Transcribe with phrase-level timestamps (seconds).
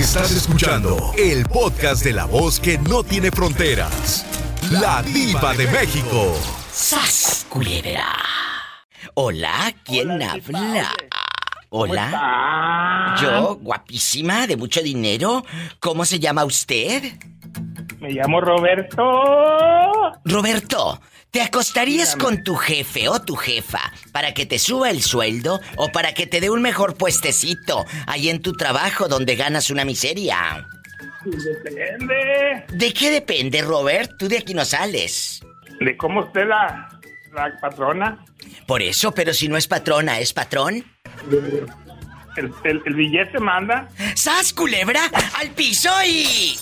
[0.00, 4.24] Estás escuchando el podcast de la voz que no tiene fronteras.
[4.70, 6.34] La diva de México.
[6.72, 8.06] ¡Sas, culebra!
[9.12, 10.90] Hola, ¿quién habla?
[11.68, 13.14] Hola.
[13.20, 15.44] Yo, guapísima, de mucho dinero.
[15.80, 17.02] ¿Cómo se llama usted?
[18.00, 19.02] Me llamo Roberto.
[20.24, 20.98] Roberto,
[21.30, 25.88] ¿te acostarías con tu jefe o tu jefa para que te suba el sueldo o
[25.92, 30.66] para que te dé un mejor puestecito ahí en tu trabajo donde ganas una miseria?
[31.24, 32.64] Depende.
[32.68, 34.12] ¿De qué depende, Robert?
[34.18, 35.40] Tú de aquí no sales.
[35.80, 36.88] De cómo esté la,
[37.34, 38.24] la patrona.
[38.66, 40.84] Por eso, pero si no es patrona, ¿es patrón?
[42.36, 43.88] El, el- el billete manda.
[44.14, 45.02] ¡Sas, culebra!
[45.38, 46.58] ¡Al piso y...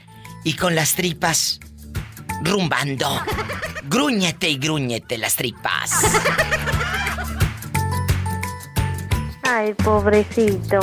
[0.44, 1.58] y con las tripas
[2.42, 3.18] rumbando.
[3.84, 6.02] Grúñete y grúñete las tripas.
[9.42, 10.80] Ay, pobrecito.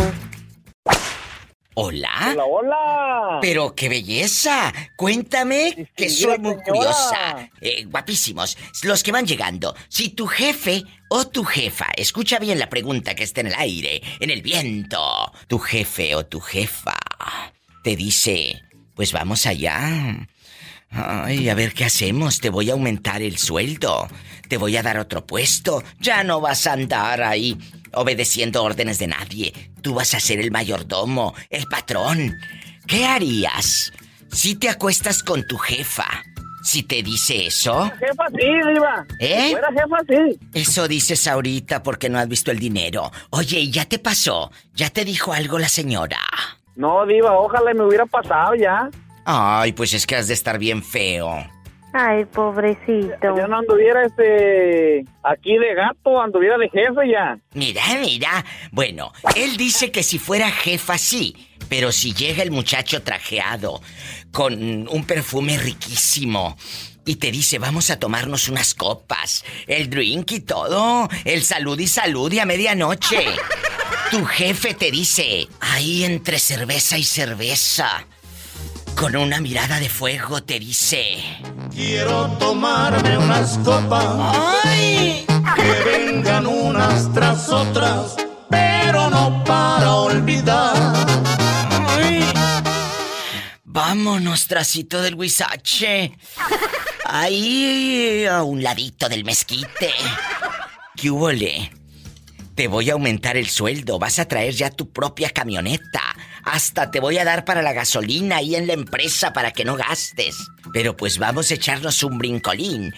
[1.79, 2.31] ¿Hola?
[2.31, 3.39] Hola, hola.
[3.39, 4.73] Pero qué belleza.
[4.95, 6.63] Cuéntame que soy muy señora.
[6.63, 7.49] curiosa.
[7.61, 8.57] Eh, guapísimos.
[8.81, 9.75] Los que van llegando.
[9.87, 14.01] Si tu jefe o tu jefa, escucha bien la pregunta que está en el aire,
[14.19, 15.31] en el viento.
[15.47, 16.97] Tu jefe o tu jefa
[17.83, 18.59] te dice,
[18.95, 20.25] pues vamos allá.
[20.89, 22.39] Ay, a ver qué hacemos.
[22.39, 24.07] Te voy a aumentar el sueldo.
[24.47, 25.83] Te voy a dar otro puesto.
[25.99, 27.55] Ya no vas a andar ahí
[27.93, 29.53] obedeciendo órdenes de nadie.
[29.81, 32.37] Tú vas a ser el mayordomo, el patrón.
[32.87, 33.91] ¿Qué harías
[34.31, 36.07] si te acuestas con tu jefa?
[36.63, 37.89] Si te dice eso.
[37.97, 39.05] Jefa, sí, Diva.
[39.19, 39.43] ¿Eh?
[39.47, 40.39] Si fuera jefa, sí.
[40.53, 43.09] Eso dices ahorita porque no has visto el dinero.
[43.29, 44.51] Oye, ¿y ya te pasó?
[44.73, 46.19] ¿Ya te dijo algo la señora?
[46.75, 48.89] No, Diva, ojalá me hubiera pasado ya.
[49.23, 51.45] Ay, pues es que has de estar bien feo.
[51.93, 53.35] Ay, pobrecito.
[53.35, 55.05] Ya no anduviera este.
[55.23, 57.39] aquí de gato, anduviera de jefe ya.
[57.53, 58.45] Mira, mira.
[58.71, 61.35] Bueno, él dice que si fuera jefa sí,
[61.69, 63.81] pero si llega el muchacho trajeado
[64.31, 66.57] con un perfume riquísimo
[67.05, 71.87] y te dice vamos a tomarnos unas copas, el drink y todo, el salud y
[71.87, 73.25] salud y a medianoche.
[74.11, 78.07] Tu jefe te dice, ahí entre cerveza y cerveza,
[78.97, 81.23] con una mirada de fuego te dice...
[81.71, 84.35] Quiero tomarme unas copas.
[84.65, 85.25] ¡Ay!
[85.55, 88.15] Que vengan unas tras otras,
[88.49, 90.95] pero no para olvidar.
[91.89, 92.25] ¡Ay!
[93.63, 96.17] Vámonos, tracito del huizache.
[97.05, 99.93] Ahí a un ladito del mezquite.
[100.95, 101.71] ¿Qué hubole?
[102.57, 103.99] Te voy a aumentar el sueldo.
[103.99, 106.01] Vas a traer ya tu propia camioneta.
[106.43, 109.75] Hasta te voy a dar para la gasolina ahí en la empresa para que no
[109.75, 110.49] gastes.
[110.73, 112.95] Pero pues vamos a echarnos un brincolín.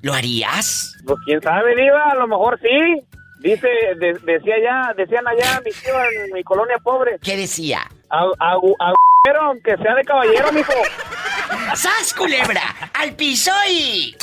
[0.00, 0.96] ¿Lo harías?
[1.04, 3.02] Pues quién sabe, Diva, a lo mejor sí.
[3.40, 3.68] Dice,
[3.98, 5.92] de- decía ya, decían allá mi tío
[6.24, 7.18] en mi colonia pobre.
[7.22, 7.82] ¿Qué decía?
[8.08, 8.56] A, a,
[9.24, 10.72] a- aunque sea de caballero, mijo.
[11.74, 12.62] ¡Sas, culebra!
[12.94, 14.16] ¡Al piso y...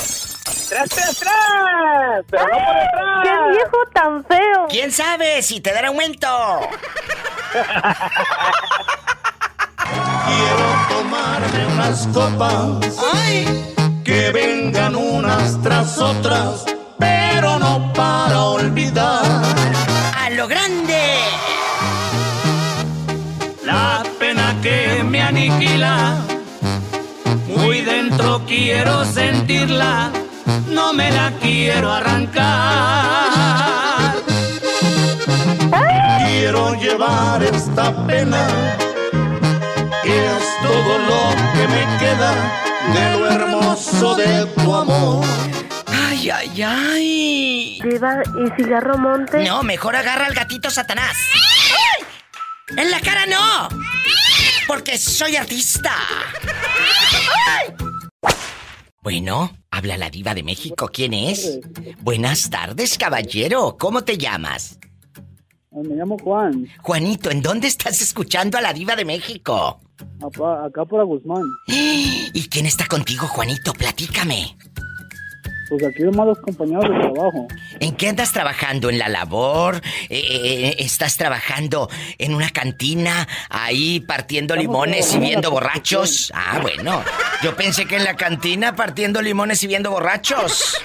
[0.69, 2.23] ¡Tras, tras, tras!
[2.29, 3.23] ¡Pero no por detrás!
[3.23, 4.67] ¡Qué viejo tan feo!
[4.69, 6.27] ¿Quién sabe si te dará aumento?
[10.27, 12.97] Quiero tomarme unas copas.
[14.03, 16.65] Que vengan unas tras otras,
[16.99, 19.23] pero no para olvidar.
[24.61, 26.17] Que me aniquila,
[27.47, 30.11] muy dentro quiero sentirla,
[30.67, 32.49] no me la quiero arrancar.
[36.27, 38.47] Quiero llevar esta pena,
[40.03, 42.33] que es todo lo que me queda
[42.93, 45.25] de lo hermoso de tu amor.
[45.87, 47.79] Ay, Ay, ay.
[47.83, 49.43] Diva, ¿y cigarro monte?
[49.45, 51.15] No, mejor agarra al gatito Satanás.
[51.33, 52.05] ¡Ay!
[52.77, 53.69] ¡En la cara no!
[54.69, 55.91] Porque soy artista.
[59.01, 60.91] Bueno, habla la diva de México.
[60.93, 61.59] ¿Quién es?
[62.01, 63.77] Buenas tardes, caballero.
[63.79, 64.77] ¿Cómo te llamas?
[65.71, 69.79] Me llamo Juan, Juanito, ¿en dónde estás escuchando a la diva de México?
[70.23, 71.43] acá, acá por Guzmán.
[71.65, 73.73] ¿Y quién está contigo, Juanito?
[73.73, 74.55] Platícame.
[75.69, 77.47] Pues aquí nomás los compañeros de trabajo.
[77.79, 78.89] ¿En qué andas trabajando?
[78.89, 79.75] ¿En la labor?
[80.09, 83.27] Eh, eh, ¿Estás trabajando en una cantina?
[83.49, 86.31] Ahí partiendo limones y viendo borrachos.
[86.33, 87.03] Ah, bueno.
[87.43, 90.75] Yo pensé que en la cantina partiendo limones y viendo borrachos.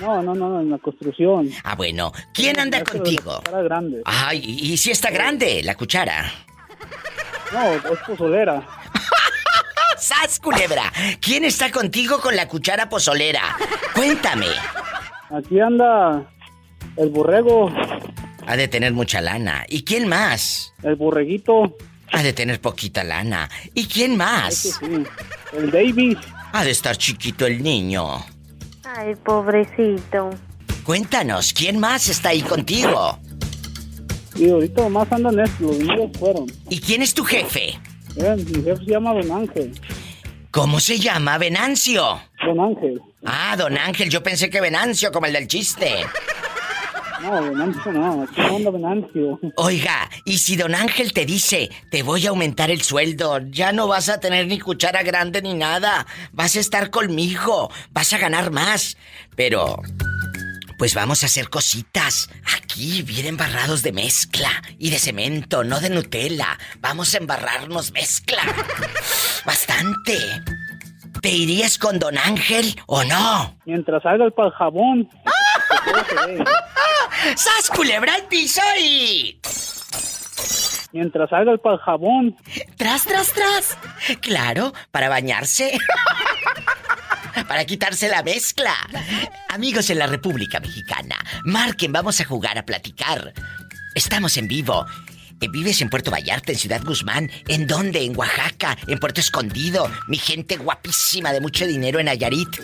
[0.00, 1.50] No, no, no, en la construcción.
[1.64, 2.12] Ah, bueno.
[2.32, 3.38] ¿Quién anda la contigo?
[3.38, 4.02] cuchara grande.
[4.04, 6.30] Ay, ¿y si está grande la cuchara?
[7.52, 8.62] No, es pozolera.
[10.08, 10.90] ¡Sas, culebra!
[11.20, 13.42] ¿Quién está contigo con la cuchara pozolera?
[13.94, 14.46] Cuéntame.
[15.28, 16.26] Aquí anda
[16.96, 17.70] el borrego,
[18.46, 19.66] Ha de tener mucha lana.
[19.68, 20.72] ¿Y quién más?
[20.82, 21.76] el borreguito,
[22.10, 23.50] Ha de tener poquita lana.
[23.74, 24.54] ¿Y quién más?
[24.80, 25.04] sí,
[25.52, 26.16] el Davis.
[26.54, 28.24] Ha de estar chiquito el niño.
[28.84, 30.30] Ay, pobrecito.
[30.84, 33.18] Cuéntanos, ¿quién más está ahí contigo?
[34.36, 36.46] Y ahorita nomás andan estos, los niños fueron.
[36.70, 37.78] ¿Y quién es tu jefe?
[38.18, 39.72] Mi jefe se llama Don Ángel.
[40.50, 41.38] ¿Cómo se llama?
[41.38, 42.20] Venancio.
[42.44, 43.00] Don Ángel.
[43.24, 46.04] Ah, don Ángel, yo pensé que Venancio, como el del chiste.
[47.22, 49.40] No, Venancio no, aquí no anda Venancio.
[49.56, 53.86] Oiga, y si don Ángel te dice, te voy a aumentar el sueldo, ya no
[53.86, 58.50] vas a tener ni cuchara grande ni nada, vas a estar conmigo, vas a ganar
[58.50, 58.96] más,
[59.36, 59.80] pero...
[60.78, 62.30] Pues vamos a hacer cositas.
[62.56, 64.48] Aquí bien embarrados de mezcla
[64.78, 66.56] y de cemento, no de Nutella.
[66.78, 68.42] Vamos a embarrarnos mezcla.
[69.44, 70.16] Bastante.
[71.20, 73.58] ¿Te irías con don Ángel o no?
[73.64, 75.08] Mientras salga el pal jabón.
[75.08, 76.44] que todo se ve.
[77.36, 79.40] ¡Sas culebra al piso y...
[80.92, 82.36] Mientras salga el pal jabón.
[82.76, 83.76] Tras, tras, tras.
[84.20, 85.76] Claro, para bañarse.
[87.48, 88.76] para quitarse la mezcla.
[89.48, 93.32] Amigos en la República Mexicana, marquen, vamos a jugar, a platicar.
[93.94, 94.84] Estamos en vivo.
[95.40, 97.30] Eh, ¿Vives en Puerto Vallarta, en Ciudad Guzmán?
[97.48, 98.04] ¿En dónde?
[98.04, 98.76] ¿En Oaxaca?
[98.86, 99.90] ¿En Puerto Escondido?
[100.06, 102.60] Mi gente guapísima de mucho dinero en Nayarit.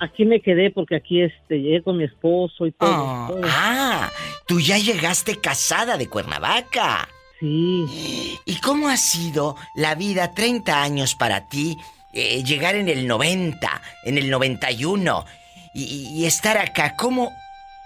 [0.00, 2.90] Aquí me quedé porque aquí este, llegué con mi esposo y todo.
[2.90, 3.40] Oh, todo.
[3.46, 4.10] ah,
[4.46, 7.08] tú ya llegaste casada de Cuernavaca.
[7.40, 8.38] Sí.
[8.44, 11.76] ¿Y cómo ha sido la vida 30 años para ti?
[12.14, 15.26] eh, llegar en el 90, en el 91
[15.74, 16.96] y, y- estar acá.
[16.96, 17.30] ¿Cómo,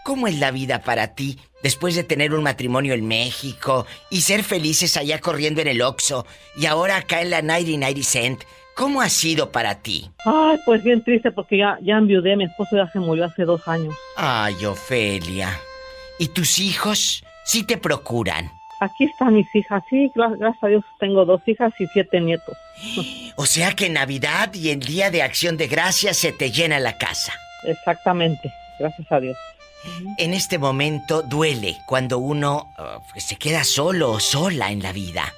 [0.05, 4.45] ¿Cómo es la vida para ti después de tener un matrimonio en México y ser
[4.45, 6.25] felices allá corriendo en el Oxxo
[6.57, 8.45] y ahora acá en la 90 Cent?
[8.77, 10.09] ¿Cómo ha sido para ti?
[10.25, 12.37] Ay, pues bien triste porque ya, ya enviudé.
[12.37, 13.93] Mi esposo ya se murió hace dos años.
[14.17, 15.59] Ay, Ofelia.
[16.19, 17.23] ¿Y tus hijos?
[17.45, 18.51] Sí te procuran.
[18.85, 19.83] Aquí están mis hijas.
[19.89, 22.57] Sí, gra- gracias a Dios tengo dos hijas y siete nietos.
[23.37, 26.79] O sea que en Navidad y en Día de Acción de Gracias se te llena
[26.81, 27.33] la casa.
[27.65, 28.53] Exactamente.
[28.79, 29.37] Gracias a Dios.
[30.19, 35.33] En este momento duele cuando uno uh, se queda solo o sola en la vida.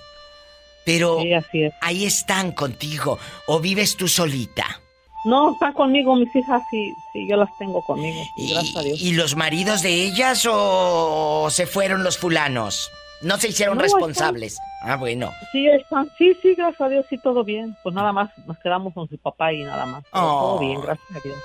[0.84, 1.72] Pero Sí, así es.
[1.80, 4.80] ahí están contigo o vives tú solita.
[5.24, 6.92] No, están conmigo mis hijas, sí,
[7.26, 9.00] yo las tengo conmigo, gracias a Dios.
[9.00, 12.90] ¿Y, y los maridos de ellas o se fueron los fulanos?
[13.24, 14.58] No se hicieron No, responsables.
[14.82, 15.32] Ah, bueno.
[15.50, 17.76] Sí, están, sí, sí, gracias a Dios, sí, todo bien.
[17.82, 20.04] Pues nada más, nos quedamos con su papá y nada más.
[20.12, 20.40] Pero Oh.
[20.40, 21.36] Todo bien, gracias a Dios.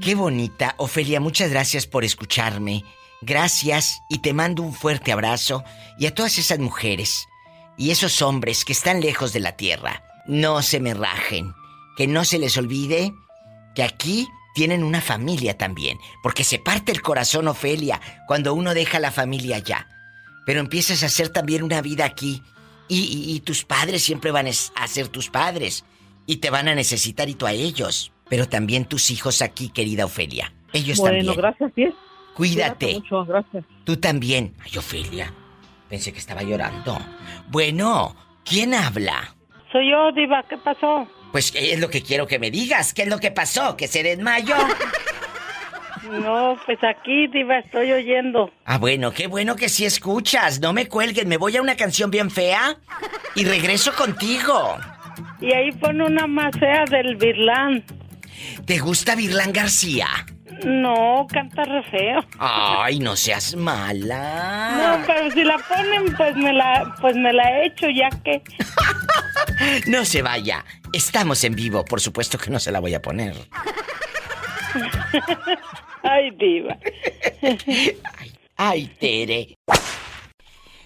[0.00, 0.74] Qué bonita.
[0.78, 2.84] Ofelia, muchas gracias por escucharme.
[3.22, 5.64] Gracias y te mando un fuerte abrazo.
[5.98, 7.26] Y a todas esas mujeres
[7.78, 11.54] y esos hombres que están lejos de la tierra, no se me rajen.
[11.96, 13.12] Que no se les olvide
[13.74, 15.98] que aquí tienen una familia también.
[16.22, 19.86] Porque se parte el corazón, Ofelia, cuando uno deja la familia allá.
[20.46, 22.42] Pero empiezas a hacer también una vida aquí.
[22.88, 25.84] Y, y- y tus padres siempre van a ser tus padres.
[26.26, 28.12] Y te van a necesitar y tú a ellos.
[28.28, 30.52] Pero también tus hijos aquí, querida Ofelia.
[30.72, 31.36] Ellos bueno, también.
[31.36, 31.84] gracias, sí.
[32.34, 32.86] Cuídate.
[32.86, 33.64] Cuídate mucho, gracias.
[33.84, 34.54] Tú también.
[34.64, 35.32] Ay, Ofelia.
[35.88, 36.98] Pensé que estaba llorando.
[37.48, 39.34] Bueno, ¿quién habla?
[39.70, 41.06] Soy yo, Diva, ¿qué pasó?
[41.32, 42.92] Pues es lo que quiero que me digas.
[42.94, 43.76] ¿Qué es lo que pasó?
[43.76, 44.56] ¿Que se desmayó?
[46.10, 48.50] No, pues aquí, Diva, estoy oyendo.
[48.64, 50.60] Ah, bueno, qué bueno que sí escuchas.
[50.60, 52.76] No me cuelguen, me voy a una canción bien fea
[53.34, 54.76] y regreso contigo.
[55.40, 57.84] Y ahí pone una más fea del Birlán.
[58.66, 60.08] ¿Te gusta Virlán García?
[60.64, 62.24] No, canta re feo.
[62.38, 64.98] Ay, no seas mala.
[64.98, 68.42] No, pero si la ponen, pues me la, pues me la he hecho, ya que.
[69.86, 70.64] No se vaya.
[70.92, 73.36] Estamos en vivo, por supuesto que no se la voy a poner.
[76.02, 76.76] Ay, Diva.
[78.56, 79.56] Ay, Tere.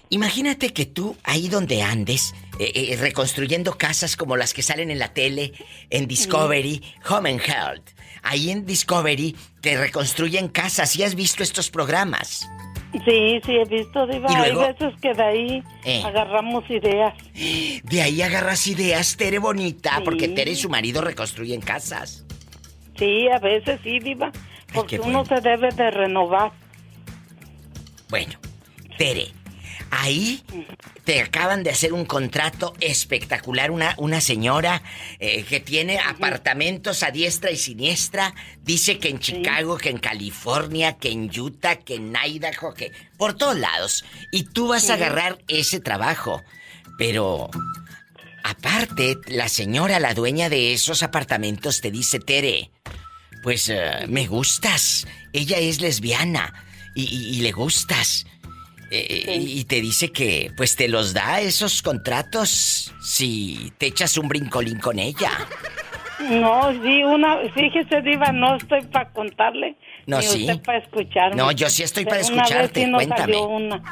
[0.09, 4.99] Imagínate que tú, ahí donde andes, eh, eh, reconstruyendo casas como las que salen en
[4.99, 5.51] la tele,
[5.89, 7.89] en Discovery, Home and Health.
[8.23, 10.95] Ahí en Discovery te reconstruyen casas.
[10.95, 12.47] ¿Y has visto estos programas?
[13.05, 14.31] Sí, sí, he visto, Diva.
[14.31, 16.01] ¿Y Hay veces que de ahí Eh.
[16.05, 17.13] agarramos ideas.
[17.83, 20.01] De ahí agarras ideas, Tere bonita, Sí.
[20.05, 22.23] porque Tere y su marido reconstruyen casas.
[22.97, 24.31] Sí, a veces sí, Diva.
[24.73, 26.51] Porque uno se debe de renovar.
[28.09, 28.39] Bueno,
[28.97, 29.33] Tere,
[29.91, 30.43] ahí
[31.03, 33.71] te acaban de hacer un contrato espectacular.
[33.71, 34.81] Una, una señora
[35.19, 38.33] eh, que tiene apartamentos a diestra y siniestra.
[38.63, 43.35] Dice que en Chicago, que en California, que en Utah, que en Idaho, que por
[43.35, 44.05] todos lados.
[44.31, 46.43] Y tú vas a agarrar ese trabajo.
[46.97, 47.49] Pero
[48.43, 52.71] aparte, la señora, la dueña de esos apartamentos, te dice, Tere,
[53.47, 55.07] pues eh, me gustas.
[55.31, 56.53] Ella es lesbiana
[56.95, 58.25] y, y- y le gustas.
[58.91, 64.27] Eh, Y te dice que pues te los da esos contratos si te echas un
[64.27, 65.31] brincolín con ella.
[66.29, 69.77] No, sí, una, fíjese, Diva, no estoy para contarle.
[70.07, 70.41] No, ni sí.
[70.41, 71.37] usted para escucharme.
[71.37, 73.21] No, yo sí estoy para Pero una vez escucharte, sí cuéntame.
[73.33, 73.83] Salió una,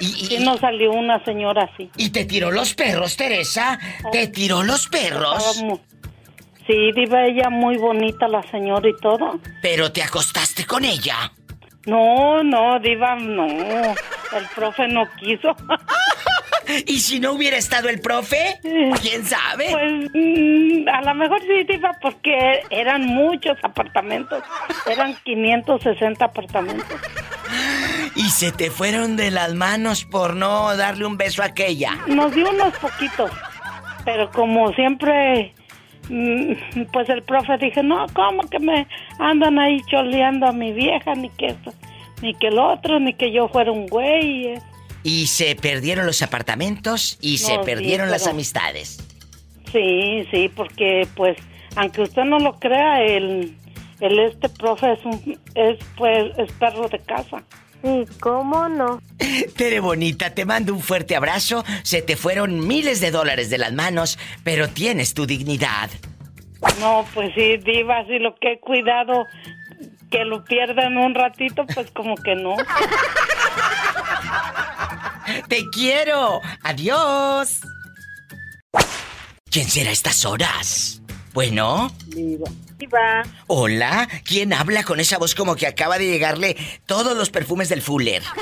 [0.00, 1.88] Y, sí nos salió una señora así.
[1.96, 3.78] ¿Y te tiró los perros, Teresa?
[4.10, 5.38] ¿Te tiró los perros?
[5.46, 5.80] Estábamos-
[6.68, 9.40] Sí, Diva, ella muy bonita, la señora y todo.
[9.62, 11.32] Pero te acostaste con ella.
[11.86, 13.46] No, no, Diva, no.
[13.46, 15.56] El profe no quiso.
[16.86, 18.60] ¿Y si no hubiera estado el profe?
[19.00, 19.68] ¿Quién sabe?
[19.70, 24.42] Pues mm, a lo mejor sí, Diva, porque eran muchos apartamentos.
[24.86, 26.86] Eran 560 apartamentos.
[28.14, 31.94] Y se te fueron de las manos por no darle un beso a aquella.
[32.06, 33.30] Nos dio unos poquitos,
[34.04, 35.54] pero como siempre,
[36.92, 38.86] pues el profe dije, no, ¿cómo que me
[39.18, 41.14] andan ahí choleando a mi vieja?
[41.14, 41.72] Ni que esto,
[42.22, 44.46] ni que el otro, ni que yo fuera un güey.
[44.46, 44.62] eh".
[45.02, 48.98] Y se perdieron los apartamentos y se sí, perdieron las pero- amistades.
[49.72, 51.36] Sí, sí, porque pues,
[51.76, 53.54] aunque usted no lo crea, el,
[54.00, 57.42] el este profe es un, es pues, es perro de casa.
[57.82, 59.00] Sí, ¿cómo no?
[59.56, 61.64] Tere bonita, te mando un fuerte abrazo.
[61.82, 65.90] Se te fueron miles de dólares de las manos, pero tienes tu dignidad.
[66.80, 69.26] No, pues sí, diva, si lo que he cuidado
[70.10, 72.56] que lo pierdan un ratito, pues como que no.
[75.48, 76.40] ¡Te quiero!
[76.62, 77.60] ¡Adiós!
[79.50, 81.02] ¿Quién será a estas horas?
[81.32, 82.50] Bueno, Diva.
[82.78, 83.22] Diva.
[83.48, 86.56] hola, ¿quién habla con esa voz como que acaba de llegarle
[86.86, 88.22] todos los perfumes del Fuller?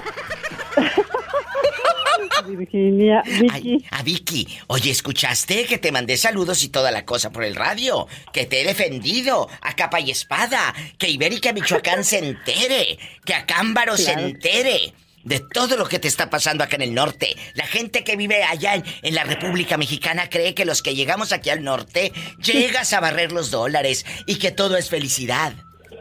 [2.46, 3.22] Virginia.
[3.26, 3.48] Vicky.
[3.50, 4.46] Ay, a Vicky.
[4.68, 8.06] Oye, ¿escuchaste que te mandé saludos y toda la cosa por el radio?
[8.32, 10.72] Que te he defendido a capa y espada.
[10.96, 12.98] Que Ibérica Michoacán se entere.
[13.24, 14.28] Que Acámbaro se Claro.
[14.28, 14.92] entere.
[15.26, 17.34] De todo lo que te está pasando acá en el norte.
[17.54, 21.50] La gente que vive allá en, la República Mexicana cree que los que llegamos aquí
[21.50, 25.52] al norte llegas a barrer los dólares y que todo es felicidad.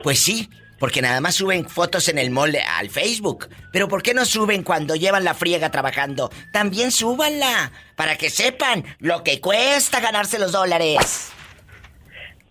[0.03, 3.47] Pues sí, Porque nada más suben fotos en el mall al Facebook.
[3.71, 6.29] Pero ¿por qué no suben cuando llevan la friega trabajando?
[6.53, 7.71] También súbanla.
[7.95, 11.33] Para que sepan lo que cuesta ganarse los dólares.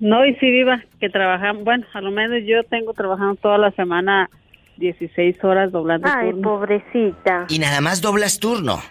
[0.01, 3.71] No, y sí, viva, que trabajamos, bueno, a lo menos yo tengo trabajando toda la
[3.73, 4.29] semana
[4.77, 6.43] 16 horas doblando Ay, turno.
[6.43, 7.47] pobrecita.
[7.49, 8.83] Y nada más doblas turno.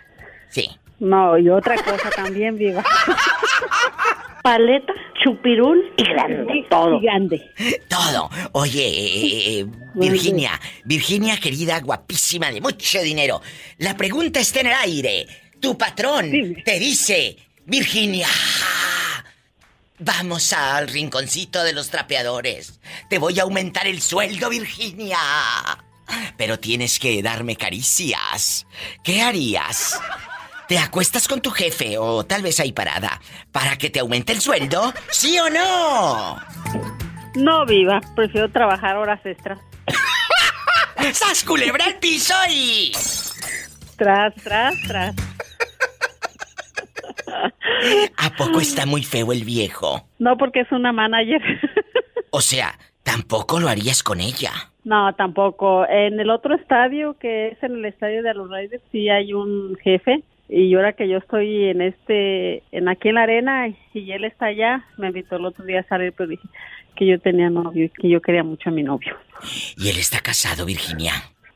[0.50, 0.70] Sí.
[1.00, 2.84] No, y otra cosa también, viva.
[4.44, 6.66] Paleta, chupirul y grande.
[6.70, 6.98] Todo.
[6.98, 7.50] Y grande.
[7.88, 8.30] Todo.
[8.52, 10.52] Oye, eh, eh, Virginia,
[10.84, 13.42] Virginia querida, guapísima, de mucho dinero.
[13.78, 15.28] La pregunta está en el aire.
[15.62, 16.30] Tu patrón
[16.66, 18.28] te dice, Virginia,
[20.04, 22.80] vamos al rinconcito de los trapeadores.
[23.10, 25.18] Te voy a aumentar el sueldo, Virginia.
[26.38, 28.68] Pero tienes que darme caricias.
[29.04, 30.00] ¿Qué harías?
[30.68, 34.42] ¿Te acuestas con tu jefe o tal vez ahí parada para que te aumente el
[34.42, 34.94] sueldo?
[35.10, 36.42] ¿Sí o no?
[37.36, 39.60] No, viva, prefiero trabajar horas extras.
[41.14, 42.92] ¡Sas culebra al piso y...
[43.98, 45.16] Tras, tras, tras.
[48.18, 50.08] ¿A poco está muy feo el viejo?
[50.20, 51.42] No, porque es una manager.
[52.32, 54.52] O sea, tampoco lo harías con ella.
[54.84, 55.88] No, tampoco.
[55.88, 59.78] En el otro estadio, que es en el estadio de los Raiders, sí hay un
[59.84, 60.24] jefe.
[60.50, 64.48] Y ahora que yo estoy en este, en aquí en la arena y él está
[64.48, 66.48] allá, me invitó el otro día a salir, pero dije
[66.96, 69.16] que yo tenía novio y que yo quería mucho a mi novio.
[69.78, 71.14] ¿Y él está casado, Virginia?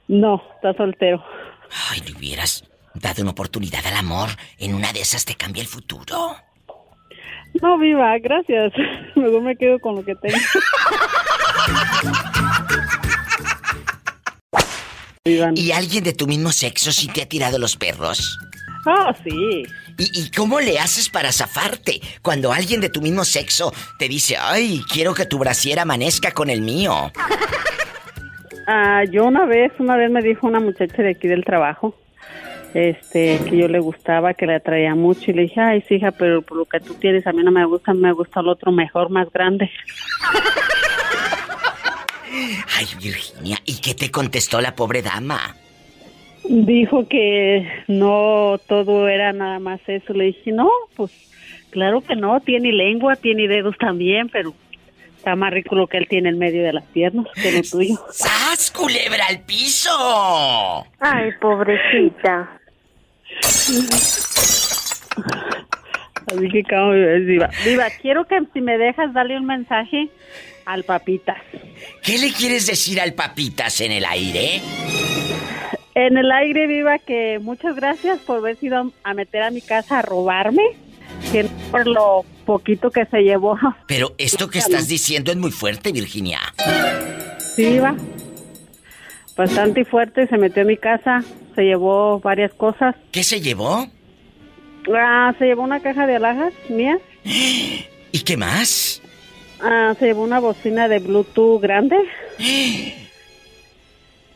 [0.07, 1.23] No, está soltero.
[1.91, 2.63] Ay, le hubieras
[2.99, 4.29] dado una oportunidad al amor.
[4.57, 6.35] En una de esas te cambia el futuro.
[7.61, 8.73] No, viva, gracias.
[9.15, 10.37] Luego me quedo con lo que tengo.
[15.55, 18.39] ¿Y alguien de tu mismo sexo sí te ha tirado los perros?
[18.85, 19.63] Ah, sí.
[19.97, 24.37] ¿Y, y cómo le haces para zafarte cuando alguien de tu mismo sexo te dice,
[24.39, 27.11] ay, quiero que tu brasier amanezca con el mío?
[28.67, 31.95] Ah, yo una vez, una vez me dijo una muchacha de aquí del trabajo,
[32.73, 36.11] este, que yo le gustaba, que le atraía mucho, y le dije, ay, sí, hija,
[36.11, 38.71] pero por lo que tú tienes, a mí no me gusta, me gusta el otro
[38.71, 39.69] mejor, más grande.
[42.77, 45.55] Ay, Virginia, ¿y qué te contestó la pobre dama?
[46.47, 50.13] Dijo que no todo era nada más eso.
[50.13, 51.11] Le dije, no, pues
[51.71, 54.53] claro que no, tiene lengua, tiene dedos también, pero
[55.17, 57.95] está más rico lo que él tiene en medio de las piernas que lo tuyo.
[58.11, 60.85] ¡Sas, culebra al piso!
[60.99, 62.56] Ay, pobrecita.
[66.27, 70.09] Así que, como viva, viva, quiero que si me dejas darle un mensaje
[70.65, 71.37] al papitas.
[72.03, 74.61] ¿Qué le quieres decir al papitas en el aire?
[75.95, 79.99] En el aire viva que muchas gracias por haber ido a meter a mi casa
[79.99, 80.63] a robarme,
[81.31, 83.57] que por lo poquito que se llevó.
[83.87, 86.39] Pero esto que estás diciendo es muy fuerte, Virginia.
[87.55, 87.95] Sí, viva.
[89.37, 91.23] Bastante fuerte, se metió a mi casa,
[91.55, 92.95] se llevó varias cosas.
[93.11, 93.87] ¿Qué se llevó?
[94.95, 96.99] Ah, se llevó una caja de alhajas mías.
[97.23, 99.01] ¿Y qué más?
[99.61, 101.97] Ah, se llevó una bocina de Bluetooth grande.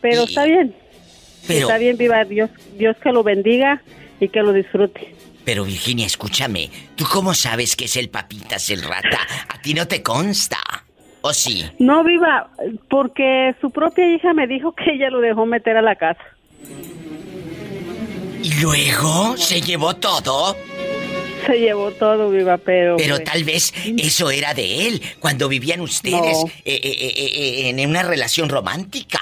[0.02, 0.76] Pero está bien.
[1.48, 2.50] Pero- Está bien, viva Dios.
[2.78, 3.82] Dios que lo bendiga
[4.20, 5.16] y que lo disfrute.
[5.44, 6.70] Pero Virginia, escúchame.
[6.96, 9.20] ¿Tú cómo sabes que es el papitas el rata?
[9.50, 10.58] A ti no te consta.
[11.22, 11.64] ¿O sí?
[11.80, 12.50] No, viva,
[12.90, 16.22] porque su propia hija me dijo que ella lo dejó meter a la casa.
[18.44, 20.56] ¿Y luego se llevó todo?
[21.46, 22.98] Se llevó todo, viva, pero...
[22.98, 26.48] Pero pues, tal vez eso era de él cuando vivían ustedes No.
[26.66, 29.20] eh, eh, eh, eh, en una relación romántica.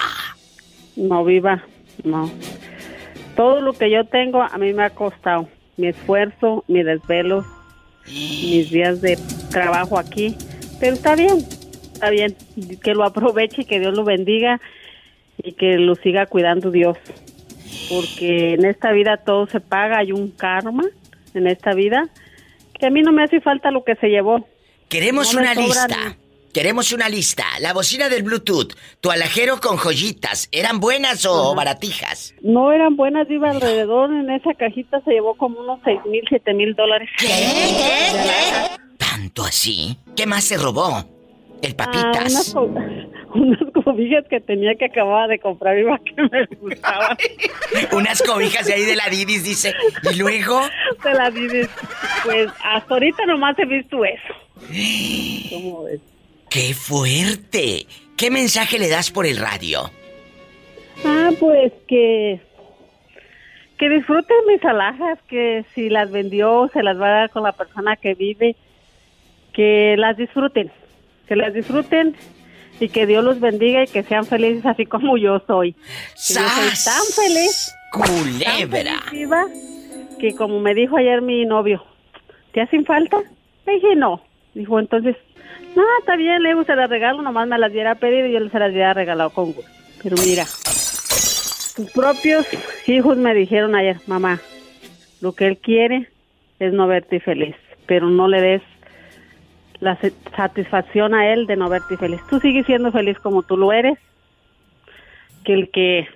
[0.95, 1.63] No, viva,
[2.03, 2.31] no.
[3.35, 5.47] Todo lo que yo tengo a mí me ha costado.
[5.77, 7.45] Mi esfuerzo, mi desvelo,
[8.05, 9.17] mis días de
[9.49, 10.35] trabajo aquí.
[10.79, 11.45] Pero está bien,
[11.99, 12.35] está bien.
[12.81, 14.61] Que lo aproveche y que Dios lo bendiga
[15.37, 16.97] y que lo siga cuidando Dios.
[17.89, 20.83] Porque en esta vida todo se paga, hay un karma
[21.33, 22.07] en esta vida.
[22.79, 24.47] Que a mí no me hace falta lo que se llevó.
[24.87, 26.17] Queremos No una lista.
[26.53, 27.43] Queremos una lista.
[27.59, 32.33] La bocina del Bluetooth, tu alajero con joyitas, ¿eran buenas o baratijas?
[32.41, 34.11] No eran buenas, iba alrededor.
[34.11, 37.07] En esa cajita se llevó como unos seis mil, siete mil dólares.
[38.97, 39.95] ¿Tanto así?
[40.15, 41.18] ¿Qué más se robó?
[41.61, 42.31] El Ah, papitas.
[42.31, 42.73] unas, co-
[43.39, 47.17] unas cobijas que tenía que acababa de comprar, iba que me gustaban.
[47.91, 49.73] Unas cobijas de ahí de la Didis, dice.
[50.11, 50.61] ¿Y luego?
[51.03, 51.69] Se las dices.
[52.23, 54.33] Pues hasta ahorita nomás he visto eso.
[55.49, 55.99] ¿Cómo ves?
[56.49, 57.85] ¡Qué fuerte!
[58.17, 59.89] ¿Qué mensaje le das por el radio?
[61.05, 62.41] Ah, pues que
[63.77, 67.53] que disfruten mis alhajas, que si las vendió se las va a dar con la
[67.53, 68.57] persona que vive,
[69.53, 70.69] que las disfruten,
[71.29, 72.15] que las disfruten
[72.79, 75.73] y que Dios los bendiga y que sean felices así como yo soy.
[75.73, 76.85] Que yo soy ¡Sas!
[76.85, 78.99] tan feliz, tan Culebra.
[79.09, 79.29] feliz,
[80.19, 81.83] que como me dijo ayer mi novio,
[82.51, 83.17] ¿te hacen falta?
[83.67, 84.21] Le dije, no.
[84.55, 85.15] Dijo, entonces,
[85.75, 88.33] no, está bien, le digo, se las regalo, nomás me las diera a pedir y
[88.33, 89.71] yo se las hubiera regalado con gusto.
[90.01, 90.45] Pero mira,
[91.75, 92.47] tus propios
[92.87, 94.41] hijos me dijeron ayer, mamá,
[95.21, 96.09] lo que él quiere
[96.57, 98.61] es no verte feliz, pero no le des
[99.79, 99.97] la
[100.35, 102.19] satisfacción a él de no verte feliz.
[102.29, 103.97] Tú sigues siendo feliz como tú lo eres,
[105.45, 106.07] que el que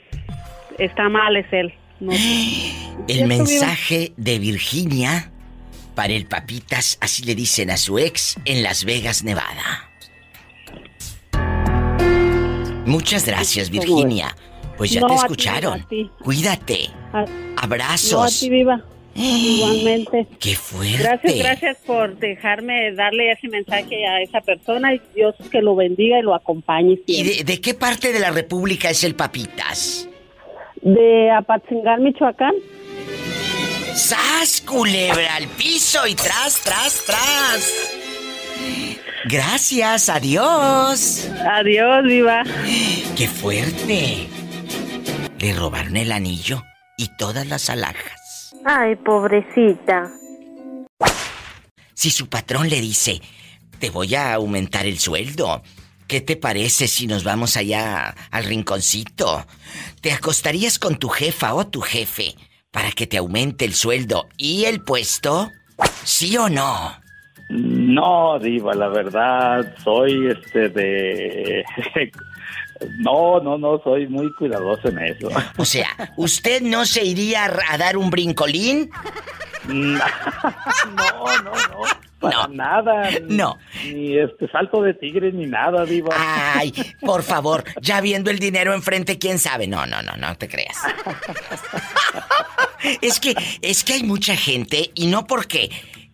[0.79, 1.73] está mal es él.
[1.99, 2.11] No.
[3.07, 5.31] El ¿Cierto, mensaje de Virginia
[5.95, 9.89] para el papitas, así le dicen a su ex en Las Vegas, Nevada.
[12.85, 14.35] Muchas gracias, ¿Cómo Virginia.
[14.77, 15.81] Pues ya No, te a ti, escucharon.
[15.81, 16.11] a ti.
[16.23, 16.89] Cuídate.
[17.13, 17.25] A-
[17.57, 18.11] Abrazos.
[18.13, 18.81] No, a ti viva.
[19.15, 20.27] Igualmente.
[20.39, 20.97] ¡Qué fuerte!
[20.97, 26.19] Gracias, gracias por dejarme darle ese mensaje a esa persona y Dios que lo bendiga
[26.19, 30.09] y lo acompañe ¿Y de qué parte de la República es el papitas?
[30.81, 32.53] De Apatzingán, Michoacán.
[33.93, 37.93] ¡Sas, culebra al piso y tras, tras, tras!
[39.25, 41.29] Gracias, adiós.
[41.47, 42.43] Adiós, viva.
[43.15, 44.27] ¡Qué fuerte!
[45.39, 46.63] Le robaron el anillo
[46.97, 48.22] y todas las alhajas.
[48.65, 50.11] Ay, pobrecita.
[51.93, 53.21] Si su patrón le dice,
[53.79, 55.61] te voy a aumentar el sueldo,
[56.07, 59.45] ¿qué te parece si nos vamos allá al rinconcito?
[60.01, 62.35] ¿Te acostarías con tu jefa o tu jefe
[62.71, 65.51] para que te aumente el sueldo y el puesto?
[66.03, 67.03] ¿Sí o no?
[67.49, 71.63] No, Diva, la verdad, soy este de.
[72.99, 75.29] No, no, no, soy muy cuidadoso en eso.
[75.57, 78.89] O sea, ¿usted no se iría a dar un brincolín?
[79.67, 79.83] No,
[81.43, 81.83] no, no.
[82.19, 82.53] Para No.
[82.53, 83.11] nada.
[83.11, 83.57] ni- No.
[83.85, 86.13] Ni este salto de tigre ni nada, Diva.
[86.17, 89.67] Ay, por favor, ya viendo el dinero enfrente, quién sabe.
[89.67, 90.77] No, no, no, no te creas.
[93.01, 95.69] Es que, es que hay mucha gente y no porque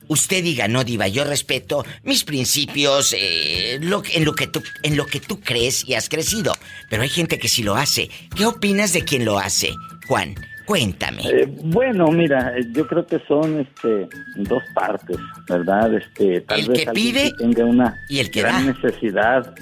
[0.09, 4.97] usted diga, no, diva, yo respeto mis principios, eh, lo, en, lo que tú, en
[4.97, 6.51] lo que tú crees y has crecido.
[6.89, 8.09] Pero hay gente que sí lo hace.
[8.35, 9.71] ¿Qué opinas de quien lo hace?
[10.07, 11.21] Juan, cuéntame.
[11.23, 15.17] Eh, bueno, mira, eh, yo creo que son este dos partes,
[15.47, 15.93] ¿verdad?
[15.93, 18.73] Este, tal El vez que pide sí tenga una y el que gran da.
[18.73, 19.55] necesidad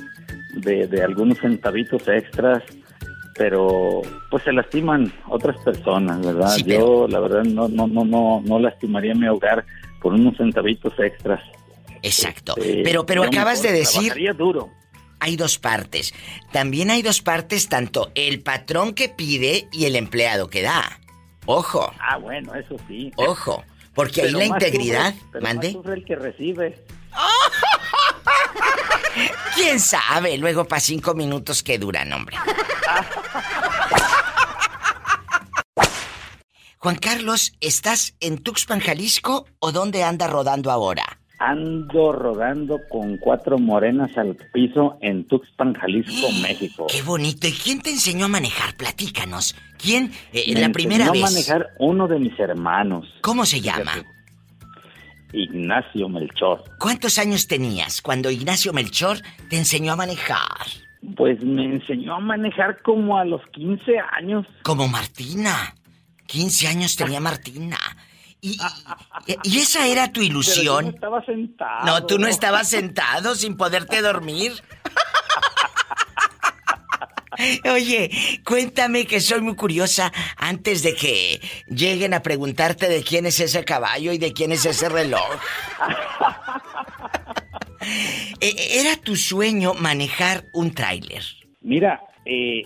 [0.54, 2.64] de, de algunos centavitos extras,
[3.36, 6.50] pero pues se lastiman otras personas, ¿verdad?
[6.50, 9.66] Sí, yo la verdad no no no no no lastimaría mi hogar
[10.02, 11.42] por unos centavitos extras.
[12.04, 12.54] Exacto.
[12.58, 14.70] Este, Pero, pero acabas de decir duro.
[15.20, 16.14] hay dos partes.
[16.52, 21.00] También hay dos partes, tanto el patrón que pide y el empleado que da.
[21.46, 23.12] Ojo, Ah, bueno, eso sí.
[23.16, 23.64] ojo.
[23.96, 25.72] Porque ahí la integridad, sufre- pero más mande.
[25.74, 26.86] sufre el que recibe.
[29.56, 30.38] ¿Quién sabe?
[30.38, 32.38] Luego para cinco minutos que duran, hombre.
[36.80, 41.20] Juan Carlos, ¿estás en Tuxpan, Jalisco o dónde anda rodando ahora?
[41.40, 46.88] Ando rodando con cuatro morenas al piso en Tuxpan, Jalisco, México.
[46.90, 47.48] Qué bonito.
[47.48, 48.76] ¿Y quién te enseñó a manejar?
[48.76, 49.56] Platícanos.
[49.78, 50.12] ¿Quién?
[50.34, 51.24] Eh, Me la primera enseñó vez.
[51.24, 53.92] a manejar uno de mis hermanos, ¿Cómo se llama?
[55.34, 56.64] Ignacio Melchor.
[56.80, 59.18] ¿Cuántos años tenías cuando Ignacio Melchor
[59.50, 60.66] te enseñó a manejar?
[61.16, 64.46] Pues me enseñó a manejar como a los 15 años.
[64.64, 65.76] Como Martina.
[66.28, 67.78] 15 años tenía Martina.
[68.40, 68.60] Y,
[69.44, 70.88] esa era tu Pero yo no ilusión.
[70.94, 71.86] estaba sentado.
[71.86, 74.54] No, tú no estabas sentado sin poderte dormir.
[77.72, 78.10] Oye,
[78.44, 83.64] cuéntame que soy muy curiosa antes de que lleguen a preguntarte de quién es ese
[83.64, 85.28] caballo y de quién es ese reloj.
[88.42, 91.24] Eh, ¿Era tu sueño manejar un tráiler?
[91.62, 92.64] Mira, eh,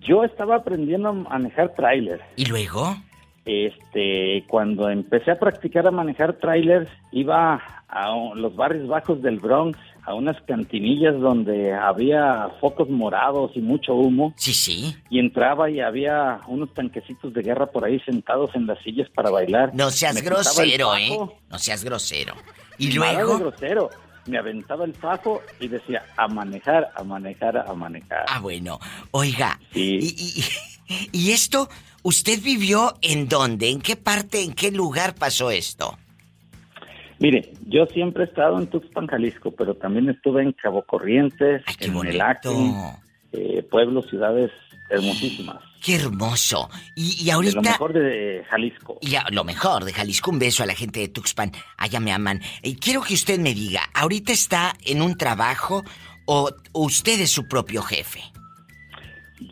[0.00, 2.20] yo estaba aprendiendo a manejar tráiler.
[2.36, 2.96] ¿Y luego?
[3.44, 9.78] Este, cuando empecé a practicar a manejar trailers, iba a los barrios bajos del Bronx,
[10.04, 14.34] a unas cantinillas donde había focos morados y mucho humo.
[14.36, 14.96] Sí, sí.
[15.08, 19.30] Y entraba y había unos tanquecitos de guerra por ahí sentados en las sillas para
[19.30, 19.72] bailar.
[19.74, 21.18] No seas Me grosero, ¿eh?
[21.50, 22.34] No seas grosero.
[22.78, 23.38] ¿Y luego?
[23.38, 23.90] grosero.
[24.26, 28.24] Me aventaba el fajo y decía, a manejar, a manejar, a manejar.
[28.28, 28.78] Ah, bueno.
[29.12, 29.98] Oiga, Sí.
[30.00, 31.68] y, y- y esto,
[32.02, 33.70] ¿usted vivió en dónde?
[33.70, 35.96] ¿En qué parte, en qué lugar pasó esto?
[37.18, 41.74] Mire, yo siempre he estado en Tuxpan, Jalisco, pero también estuve en Cabo Corrientes, Ay,
[41.80, 41.98] en.
[41.98, 42.48] Melaque,
[43.32, 44.50] eh, pueblos, ciudades
[44.88, 45.62] hermosísimas.
[45.82, 46.68] Qué hermoso.
[46.94, 47.54] Y, y De ahorita...
[47.56, 48.98] lo mejor de Jalisco.
[49.00, 51.52] Y a- lo mejor de Jalisco, un beso a la gente de Tuxpan.
[51.78, 52.40] Allá me aman.
[52.62, 55.82] Y quiero que usted me diga, ¿ahorita está en un trabajo
[56.26, 58.20] o usted es su propio jefe?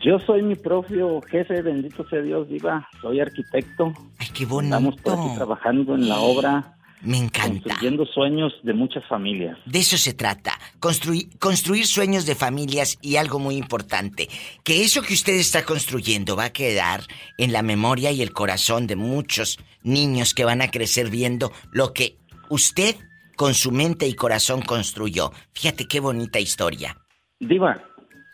[0.03, 2.87] Yo soy mi propio jefe, bendito sea Dios, Diva.
[3.01, 3.91] Soy arquitecto.
[4.19, 4.75] Ay, qué bonito.
[4.77, 6.75] Estamos por aquí trabajando en la obra.
[7.01, 7.61] Me encanta.
[7.63, 9.57] Construyendo sueños de muchas familias.
[9.65, 10.51] De eso se trata.
[10.79, 14.27] Construir, construir sueños de familias y algo muy importante.
[14.65, 17.01] Que eso que usted está construyendo va a quedar
[17.37, 21.93] en la memoria y el corazón de muchos niños que van a crecer viendo lo
[21.93, 22.17] que
[22.49, 22.95] usted
[23.37, 25.31] con su mente y corazón construyó.
[25.53, 26.97] Fíjate qué bonita historia.
[27.39, 27.81] Diva,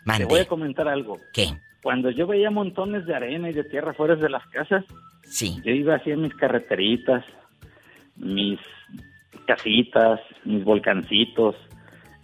[0.04, 0.24] Mande.
[0.26, 1.20] te voy a comentar algo.
[1.32, 1.56] ¿Qué?
[1.84, 4.84] Cuando yo veía montones de arena y de tierra fuera de las casas,
[5.22, 5.60] Sí.
[5.64, 7.24] yo iba hacia mis carreteritas,
[8.16, 8.58] mis
[9.46, 11.54] casitas, mis volcancitos,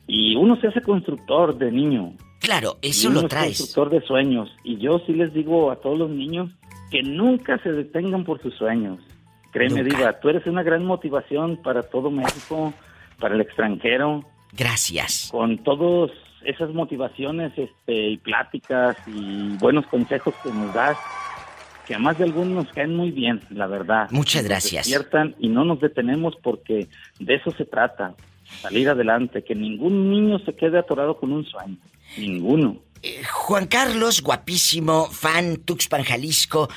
[0.07, 2.13] y uno se hace constructor de niño.
[2.41, 3.59] Claro, y eso uno lo es traes.
[3.59, 4.51] constructor de sueños.
[4.65, 6.51] Y yo sí les digo a todos los niños
[6.91, 8.99] que nunca se detengan por sus sueños.
[9.53, 9.97] Créeme, Nunca.
[9.97, 12.73] Diva, tú eres una gran motivación para todo México,
[13.21, 15.29] para el extranjero, Gracias.
[15.31, 16.11] con todas
[16.45, 20.97] esas motivaciones este, y pláticas y buenos consejos que nos das,
[21.87, 24.09] que a más de algunos nos caen muy bien, la verdad.
[24.11, 24.87] Muchas Nos gracias.
[24.87, 28.15] despiertan y no nos detenemos porque de eso se trata,
[28.61, 31.77] salir adelante, que ningún niño se quede atorado con un sueño,
[32.19, 32.77] ninguno.
[33.03, 36.69] Eh, Juan Carlos, guapísimo, fan Tuxpan, Jalisco.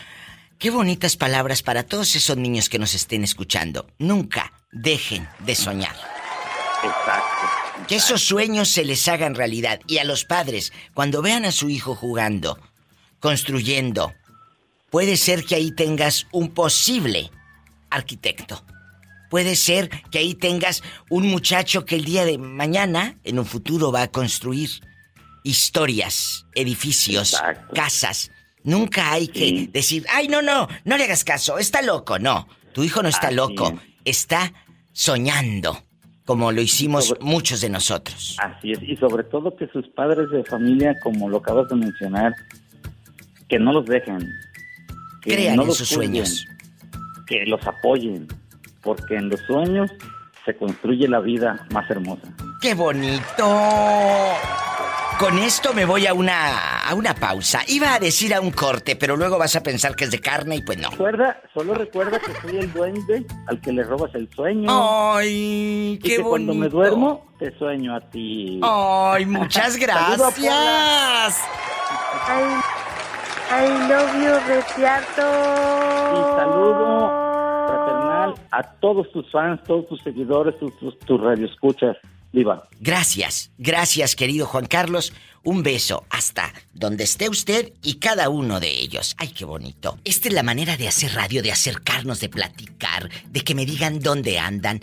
[0.58, 3.86] Qué bonitas palabras para todos esos niños que nos estén escuchando.
[4.00, 5.96] Nunca dejen de soñar.
[6.84, 7.86] Exacto.
[7.88, 9.80] Que esos sueños se les hagan realidad.
[9.86, 12.58] Y a los padres, cuando vean a su hijo jugando,
[13.20, 14.14] construyendo,
[14.96, 17.30] puede ser que ahí tengas un posible
[17.90, 18.64] arquitecto.
[19.30, 23.92] Puede ser que ahí tengas un muchacho que el día de mañana, en un futuro,
[23.92, 24.70] va a construir
[25.44, 27.74] historias, edificios, Exacto.
[27.74, 28.32] casas.
[28.64, 29.70] Nunca hay que Sí.
[29.74, 32.18] decir, ay, no, no, no le hagas caso, está loco.
[32.18, 33.68] No, tu hijo no está Así loco,
[34.06, 34.16] es.
[34.22, 34.54] está
[34.94, 35.84] soñando,
[36.24, 38.38] como lo hicimos Sobre- muchos de nosotros.
[38.40, 42.34] Así es, y sobre todo que sus padres de familia, como lo acabas de mencionar,
[43.50, 44.26] que no los dejen.
[45.26, 46.46] Crean no en sus sueños.
[47.28, 48.28] Que los apoyen,
[48.82, 49.92] porque en los sueños
[50.46, 52.28] se construye la vida más hermosa.
[52.62, 53.60] ¡Qué bonito!
[55.20, 57.62] Con esto me voy a una a una pausa.
[57.68, 60.58] Iba a decir a un corte, pero luego vas a pensar que es de carne
[60.58, 60.90] y pues no.
[60.92, 64.68] Recuerda, solo recuerda que soy el duende al que le robas el sueño.
[64.70, 66.30] ¡Ay, y qué que bonito!
[66.30, 68.60] cuando me duermo, te sueño a ti.
[68.62, 71.42] ¡Ay, muchas gracias!
[73.58, 75.22] I, love you, Retiarto.
[76.12, 77.08] Y saludo
[77.68, 81.98] fraternal a todos tus fans, todos tus seguidores, tus, tus, tus radioescuchas.
[82.34, 82.68] Viva.
[82.82, 85.14] Gracias, gracias querido Juan Carlos.
[85.44, 89.16] Un beso hasta donde esté usted y cada uno de ellos.
[89.18, 89.98] Ay, qué bonito.
[90.04, 94.00] Esta es la manera de hacer radio, de acercarnos, de platicar, de que me digan
[94.00, 94.82] dónde andan,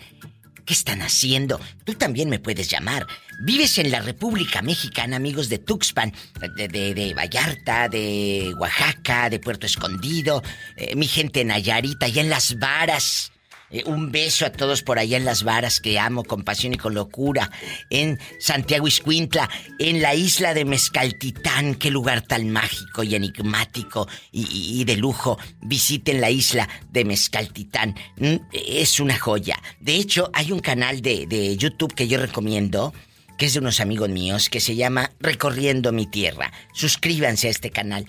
[0.65, 1.61] qué están haciendo.
[1.85, 3.07] Tú también me puedes llamar.
[3.45, 6.13] Vives en la República Mexicana, amigos de Tuxpan,
[6.57, 10.43] de, de- de Vallarta, de Oaxaca, de Puerto Escondido,
[10.77, 13.32] eh, mi gente en Nayarita, allá en Las Varas.
[13.73, 16.77] Eh, un beso a todos por allá en Las Varas que amo con pasión y
[16.77, 17.51] con locura.
[17.91, 24.85] En Santiago Iscuintla, en la isla de Mezcaltitán, qué lugar tan mágico y enigmático y,
[24.85, 25.39] de lujo.
[25.63, 27.95] Visiten la isla de Mezcaltitán.
[28.19, 29.59] Mm, Es una joya.
[29.81, 32.93] De hecho, hay un canal de, de YouTube que yo recomiendo
[33.39, 36.53] que es de unos amigos míos, que se llama Recorriendo mi Tierra.
[36.75, 38.07] Suscríbanse a este canal.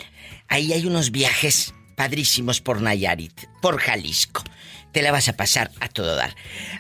[0.48, 4.44] Ahí hay unos viajes padrísimos por Nayarit, por Jalisco.
[4.94, 6.36] Te la vas a pasar a todo dar.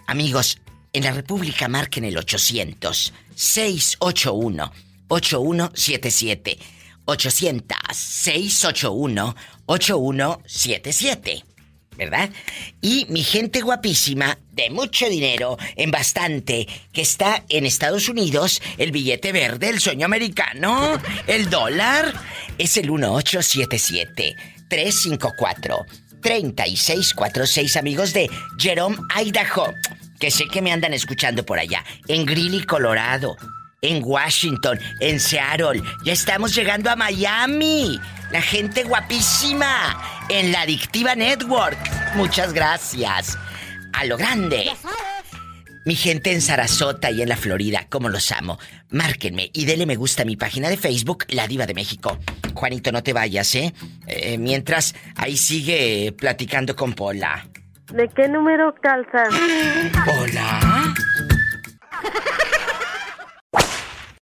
[0.07, 0.59] Amigos,
[0.93, 4.71] en la República marquen el 800 681
[5.07, 6.57] 8177.
[7.05, 11.43] 800 681 8177.
[11.95, 12.31] ¿verdad?
[12.81, 18.91] Y mi gente guapísima, de mucho dinero, en bastante, que está en Estados Unidos, el
[18.91, 22.13] billete verde, el sueño americano, el dólar,
[22.57, 22.89] es el
[26.23, 29.73] 1877-354-3646, amigos de Jerome, Idaho,
[30.19, 33.35] que sé que me andan escuchando por allá, en Greeley, Colorado.
[33.81, 37.99] En Washington, en Seattle, ya estamos llegando a Miami.
[38.31, 41.77] La gente guapísima en la Adictiva Network.
[42.15, 43.37] Muchas gracias.
[43.91, 44.71] A lo grande.
[45.85, 48.57] Mi gente en Sarasota y en la Florida, como los amo.
[48.89, 52.17] Márquenme y denle me gusta a mi página de Facebook, La Diva de México.
[52.53, 53.73] Juanito, no te vayas, ¿eh?
[54.07, 57.47] Eh, mientras ahí sigue platicando con Pola.
[57.91, 59.23] ¿De qué número calza?
[60.19, 60.93] ¿Hola?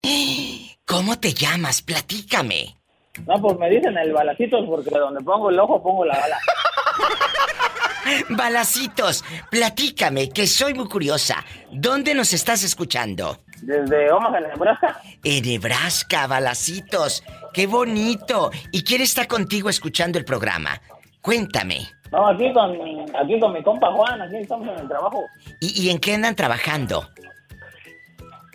[0.86, 1.82] ¿Cómo te llamas?
[1.84, 2.81] Platícame.
[3.28, 6.38] No, pues me dicen el balacito porque donde pongo el ojo pongo la bala.
[8.30, 11.44] Balacitos, platícame, que soy muy curiosa.
[11.72, 13.38] ¿Dónde nos estás escuchando?
[13.62, 15.00] Desde Omaha, Nebraska.
[15.24, 17.24] En Nebraska, balacitos.
[17.54, 18.50] ¡Qué bonito!
[18.72, 20.82] ¿Y quién está contigo escuchando el programa?
[21.22, 21.88] Cuéntame.
[22.12, 22.72] No, aquí con,
[23.16, 25.24] aquí con mi compa Juan, aquí estamos en el trabajo.
[25.60, 27.08] ¿Y, y en qué andan trabajando?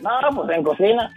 [0.00, 1.14] No, pues en cocina.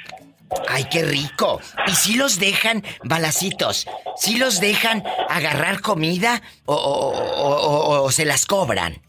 [0.68, 1.60] ¡Ay, qué rico!
[1.88, 3.88] ¿Y si los dejan, balacitos?
[4.16, 9.02] ¿Si los dejan agarrar comida o, o- o- o- o se las cobran?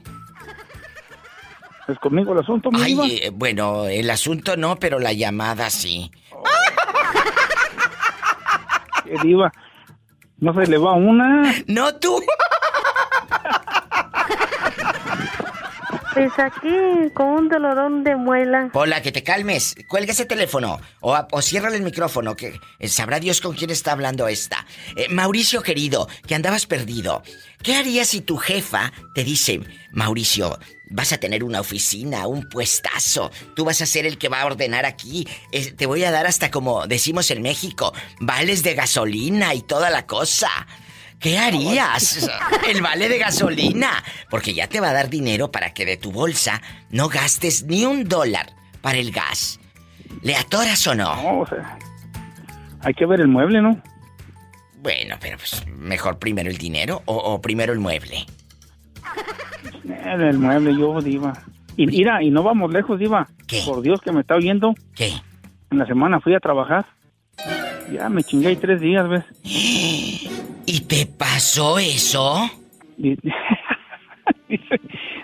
[1.87, 2.81] ¿Es conmigo el asunto, mi?
[2.81, 6.11] Ay, eh, bueno, el asunto no, pero la llamada sí.
[9.03, 9.51] ¿Qué diva?
[10.37, 11.53] No se le va una.
[11.67, 12.21] No tú.
[16.13, 18.69] Pues aquí con un dolorón de muela.
[18.73, 19.75] Hola, que te calmes.
[19.87, 20.79] Cuelga ese teléfono.
[21.01, 24.63] O, o ciérrale el micrófono, que eh, sabrá Dios con quién está hablando esta.
[24.95, 27.23] Eh, Mauricio, querido, que andabas perdido.
[27.63, 30.59] ¿Qué harías si tu jefa te dice, Mauricio,
[30.93, 33.31] vas a tener una oficina, un puestazo?
[33.55, 35.27] Tú vas a ser el que va a ordenar aquí.
[35.75, 40.05] te voy a dar hasta como decimos en México, vales de gasolina y toda la
[40.05, 40.49] cosa.
[41.19, 42.29] ¿Qué harías?
[42.67, 44.03] El vale de gasolina.
[44.29, 47.85] Porque ya te va a dar dinero para que de tu bolsa no gastes ni
[47.85, 49.57] un dólar para el gas.
[50.21, 51.15] ¿Le atoras o no?
[51.15, 51.77] No, o sea,
[52.81, 53.81] hay que ver el mueble, ¿no?
[54.81, 58.25] Bueno, pero pues mejor primero el dinero o, o primero el mueble.
[60.05, 61.33] El, el mueble, yo, diva.
[61.77, 63.27] Y mira, y no vamos lejos, diva.
[63.47, 63.61] ¿Qué?
[63.65, 64.73] Por Dios que me está oyendo.
[64.95, 65.11] ¿Qué?
[65.71, 66.85] En la semana fui a trabajar.
[67.91, 69.23] Ya me chingué ahí tres días, ¿ves?
[70.65, 72.49] ¿Y te pasó eso?
[72.97, 73.15] Y-
[74.49, 74.79] dice,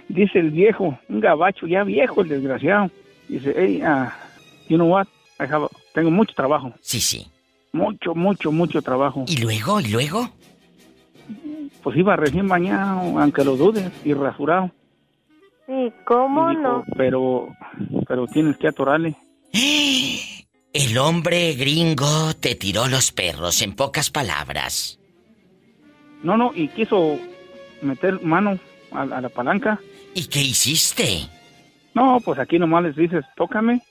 [0.08, 2.90] dice el viejo, un gabacho ya viejo, el desgraciado.
[3.28, 4.12] Dice, hey, ah,
[4.68, 5.08] you know what?
[5.40, 6.74] I have a- tengo mucho trabajo.
[6.82, 7.28] Sí, sí.
[7.72, 9.26] Mucho, mucho, mucho trabajo.
[9.28, 9.80] ¿Y luego?
[9.80, 10.30] ¿Y luego?
[11.84, 14.72] Pues iba recién bañado, aunque lo dudes, y rasurado.
[15.66, 16.84] Sí, ¿cómo Y dijo, no?
[16.98, 17.48] Pero,
[18.08, 19.16] pero tienes que atorarle.
[20.74, 25.00] El hombre gringo te tiró los perros, en pocas palabras.
[26.22, 27.18] No, no, y quiso
[27.82, 28.60] meter mano
[28.92, 29.80] a, a la palanca.
[30.14, 31.28] ¿Y qué hiciste?
[31.96, 33.82] No, pues aquí nomás les dices, tócame.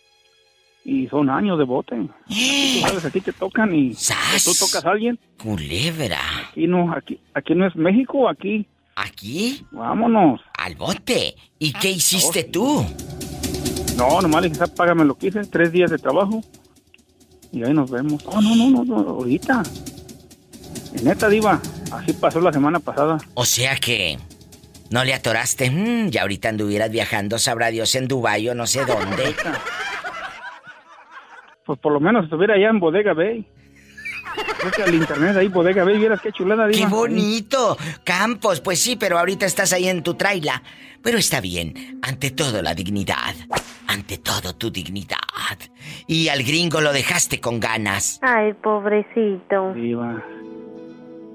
[0.91, 1.97] Y son años de bote.
[2.27, 2.35] Tú
[2.81, 4.43] sabes, aquí te tocan y ¡Sas!
[4.43, 5.19] tú tocas a alguien.
[5.43, 6.19] Culebra.
[6.51, 8.67] Aquí no, aquí, aquí no es México, aquí.
[8.97, 9.67] ¿Aquí?
[9.71, 10.41] Vámonos.
[10.57, 11.35] Al bote.
[11.59, 12.87] ¿Y qué hiciste tú?
[13.99, 16.43] No, nomás le dije, "Ah, págame lo que hice, tres días de trabajo.
[17.53, 18.23] Y ahí nos vemos.
[18.25, 19.63] Oh, no, no, no, no, ahorita.
[20.95, 21.61] En neta, diva,
[21.93, 23.19] así pasó la semana pasada.
[23.35, 24.19] O sea que
[24.91, 25.71] no le atoraste.
[25.71, 29.35] Mm, ya ahorita anduvieras viajando, sabrá Dios, en Dubái o no sé dónde.
[31.69, 33.45] Pues por lo menos estuviera allá en Bodega Bay.
[34.65, 36.67] Vete al internet ahí, bodega, ve y vieras qué chulada.
[36.69, 36.89] ¡Qué Diva.
[36.89, 37.77] bonito!
[38.05, 40.63] Campos, pues sí, pero ahorita estás ahí en tu traila.
[41.03, 43.35] Pero está bien, ante todo la dignidad.
[43.87, 45.19] Ante todo tu dignidad.
[46.07, 48.19] Y al gringo lo dejaste con ganas.
[48.23, 49.75] Ay, pobrecito.
[49.75, 50.25] Diva.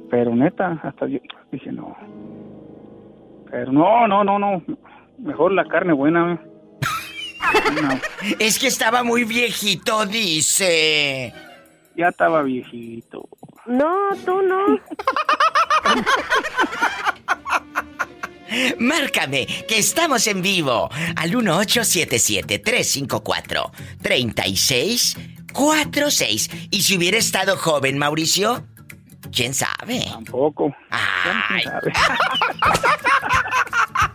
[0.09, 1.19] Pero neta, hasta yo
[1.51, 1.95] dije no.
[3.51, 4.63] Pero no, no, no, no.
[5.19, 6.41] Mejor la carne buena.
[7.81, 7.99] No,
[8.39, 11.33] Es que estaba muy viejito, dice.
[11.95, 13.27] ya estaba viejito.
[13.65, 13.93] No,
[14.25, 14.79] tú no.
[18.79, 21.31] Márcame, que estamos en vivo al
[25.53, 26.67] 1877-354-3646.
[26.71, 28.65] Y si hubiera estado joven, Mauricio,
[29.33, 30.05] ¿quién sabe?
[30.09, 30.73] Tampoco.
[30.91, 31.93] Ay, ¿Quién sabe?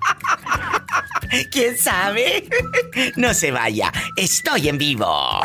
[1.51, 2.49] ¿quién sabe?
[3.17, 5.41] No se vaya, estoy en vivo.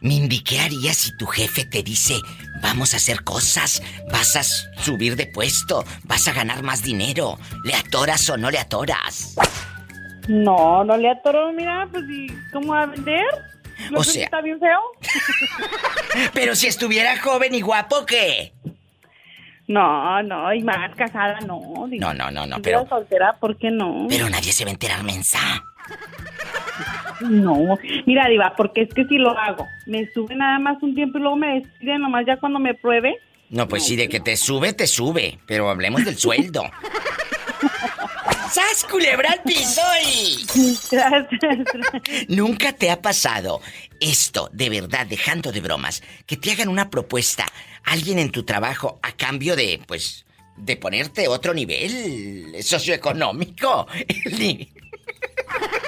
[0.00, 2.14] Mindy, ¿qué harías si tu jefe te dice,
[2.62, 7.36] vamos a hacer cosas, vas a subir de puesto, vas a ganar más dinero?
[7.64, 9.34] ¿Le atoras o no le atoras?
[10.28, 13.24] No, no le atoro, mira, pues ¿y cómo va a vender?
[13.90, 14.78] ¿No O sea- está bien feo?
[16.32, 18.52] Pero si estuviera joven y guapo, ¿qué?
[19.68, 21.60] No, no, y más casada, no.
[21.88, 24.06] digo, No, no, no, no, pero- soltera, ¿por qué no?
[24.08, 25.38] Pero nadie se va a enterar, mensa.
[27.20, 31.18] No, mira, Diva, porque es que si lo hago, me sube nada más un tiempo
[31.18, 33.16] y luego me despiden nomás ya cuando me pruebe.
[33.50, 35.38] No, pues sí, de que te sube, te sube.
[35.46, 36.62] Pero hablemos del sueldo.
[38.52, 39.82] ¡Sas, culebra al piso.
[42.28, 43.60] ¿Nunca te ha pasado
[44.00, 47.46] esto, de verdad, dejando de bromas, que te hagan una propuesta
[47.84, 50.24] alguien en tu trabajo a cambio de, pues,
[50.56, 53.86] de ponerte otro nivel socioeconómico?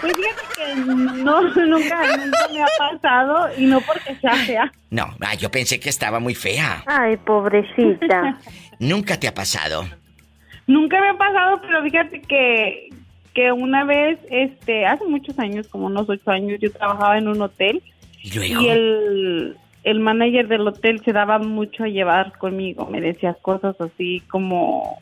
[0.01, 4.73] Pues fíjate que no, nunca, nunca me ha pasado y no porque sea fea.
[4.89, 6.83] No, ah, yo pensé que estaba muy fea.
[6.87, 8.39] Ay, pobrecita.
[8.79, 9.87] Nunca te ha pasado.
[10.71, 12.91] Nunca me ha pasado, pero fíjate que,
[13.35, 17.43] que una vez, este, hace muchos años, como unos ocho años, yo trabajaba en un
[17.43, 17.83] hotel
[18.23, 18.63] ¿Y luego?
[18.63, 23.81] y el, el manager del hotel se daba mucho a llevar conmigo, me decía cosas
[23.81, 24.99] así como,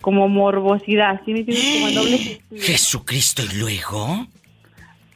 [0.00, 1.80] como morbosidad, ¿sí me entiendes?
[1.80, 2.62] Como doble sentido.
[2.62, 4.28] Jesucristo, ¿y luego?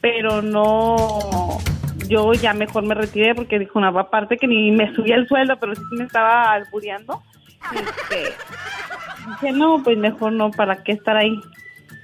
[0.03, 1.61] pero no
[2.09, 5.57] yo ya mejor me retiré porque dijo una aparte que ni me subía el sueldo
[5.59, 7.23] pero sí me estaba albureando
[7.73, 8.33] este
[9.27, 11.39] dije no pues mejor no para qué estar ahí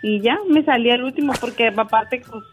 [0.02, 2.44] y ya me salí al último porque aparte pues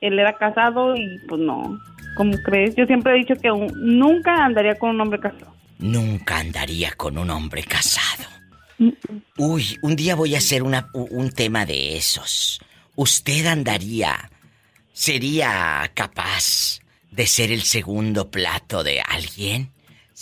[0.00, 1.78] él era casado y pues no
[2.16, 6.38] como crees yo siempre he dicho que un- nunca andaría con un hombre casado Nunca
[6.40, 8.28] andaría con un hombre casado.
[9.38, 12.60] Uy, un día voy a hacer una, un tema de esos.
[12.96, 14.30] ¿Usted andaría,
[14.92, 19.70] sería capaz de ser el segundo plato de alguien?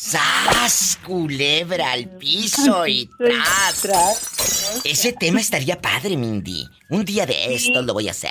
[0.00, 0.96] ¡Sas!
[1.04, 4.80] Culebra al piso y tras.
[4.84, 6.68] Ese tema estaría padre, Mindy.
[6.88, 8.30] Un día de estos lo voy a hacer.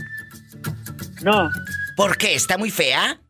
[1.22, 1.50] No.
[1.96, 2.34] ¿Por qué?
[2.34, 3.20] ¿Está muy fea?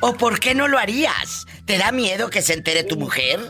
[0.00, 1.46] ¿O por qué no lo harías?
[1.64, 3.40] ¿Te da miedo que se entere tu mujer?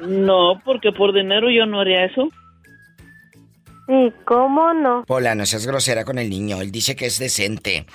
[0.00, 2.28] No, porque por dinero yo no haría eso.
[3.88, 5.02] ¿Y cómo no?
[5.06, 6.60] Pola, no seas grosera con el niño.
[6.60, 7.86] Él dice que es decente.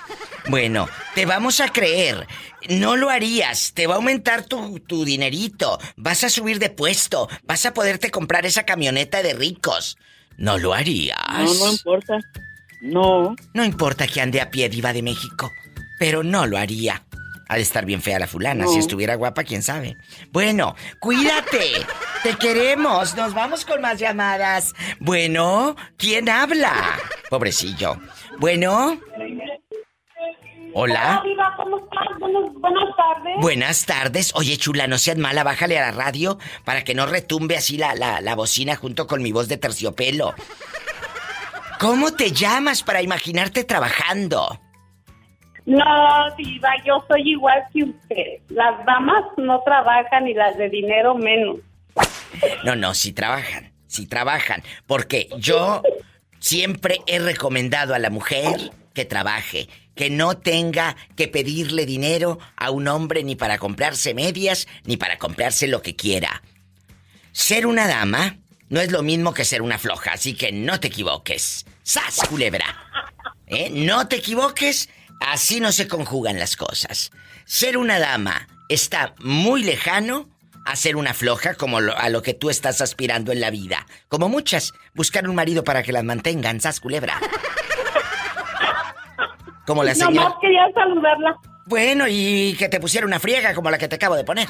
[0.48, 2.26] Bueno, te vamos a creer.
[2.68, 3.72] No lo harías.
[3.74, 5.78] Te va a aumentar tu, tu dinerito.
[5.96, 7.28] Vas a subir de puesto.
[7.44, 9.96] Vas a poderte comprar esa camioneta de ricos.
[10.36, 11.16] No lo harías.
[11.38, 12.18] No, no importa.
[12.80, 13.36] No.
[13.54, 15.52] No importa que ande a pie diva de México.
[16.00, 17.04] Pero no lo haría.
[17.48, 18.64] Ha de estar bien fea la fulana.
[18.64, 18.70] No.
[18.70, 19.96] Si estuviera guapa, quién sabe.
[20.32, 21.72] Bueno, cuídate.
[22.22, 23.14] Te queremos.
[23.16, 24.72] Nos vamos con más llamadas.
[25.00, 26.98] Bueno, ¿quién habla?
[27.28, 28.00] Pobrecillo.
[28.38, 28.98] Bueno.
[30.76, 31.22] Hola.
[31.24, 32.18] Diva, ¿cómo estás?
[32.18, 33.34] Buenas, buenas tardes.
[33.40, 34.32] Buenas tardes.
[34.34, 37.94] Oye, chula, no seas mala, bájale a la radio para que no retumbe así la,
[37.94, 40.34] la, la bocina junto con mi voz de terciopelo.
[41.78, 44.60] ¿Cómo te llamas para imaginarte trabajando?
[45.66, 48.42] No, Diva, yo soy igual que usted.
[48.50, 51.56] Las damas no trabajan y las de dinero menos.
[52.64, 54.62] No, no, sí trabajan, sí trabajan.
[54.86, 55.82] Porque yo
[56.38, 62.70] siempre he recomendado a la mujer que trabaje, que no tenga que pedirle dinero a
[62.70, 66.42] un hombre ni para comprarse medias, ni para comprarse lo que quiera.
[67.32, 68.36] Ser una dama
[68.68, 71.64] no es lo mismo que ser una floja, así que no te equivoques.
[71.82, 72.64] ¡Sas, culebra!
[73.46, 73.70] ¿Eh?
[73.70, 74.88] No te equivoques,
[75.32, 77.10] así no se conjugan las cosas.
[77.44, 80.28] Ser una dama está muy lejano
[80.66, 83.86] a ser una floja como lo- a lo que tú estás aspirando en la vida.
[84.08, 87.20] Como muchas, buscar un marido para que las mantengan, ¡sas, culebra!
[89.66, 90.14] Como la señora...
[90.14, 91.36] Nomás quería saludarla.
[91.66, 94.46] Bueno, y que te pusiera una friega como la que te acabo de poner.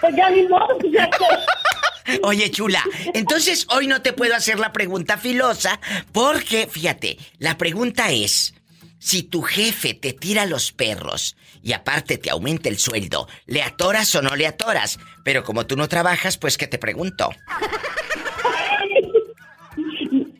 [0.00, 2.18] Pues ya ni modo, ya que...
[2.22, 2.82] Oye, chula,
[3.12, 5.78] entonces hoy no te puedo hacer la pregunta filosa
[6.10, 8.54] porque, fíjate, la pregunta es,
[8.98, 14.14] si tu jefe te tira los perros y aparte te aumenta el sueldo, ¿le atoras
[14.14, 14.98] o no le atoras?
[15.24, 17.30] Pero como tú no trabajas, pues que te pregunto.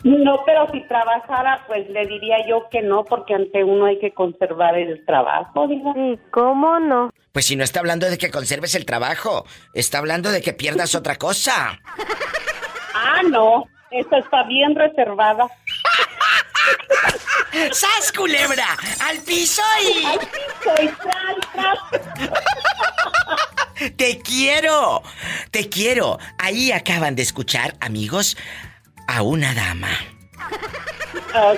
[0.05, 4.13] No, pero si trabajara, pues le diría yo que no, porque ante uno hay que
[4.13, 5.69] conservar el trabajo.
[5.71, 7.11] ¿Y cómo no?
[7.33, 9.45] Pues si no está hablando de que conserves el trabajo,
[9.75, 11.79] está hablando de que pierdas otra cosa.
[12.95, 15.47] Ah, no, esta está bien reservada.
[17.73, 18.77] ¡Sas, culebra!
[19.01, 20.05] ¡Al piso y...
[20.05, 21.79] ¡Al piso y tras, tras!
[23.97, 25.03] ¡Te quiero!
[25.51, 26.19] ¡Te quiero!
[26.39, 28.37] Ahí acaban de escuchar, amigos,
[29.07, 29.91] a una dama.
[31.35, 31.55] Ah,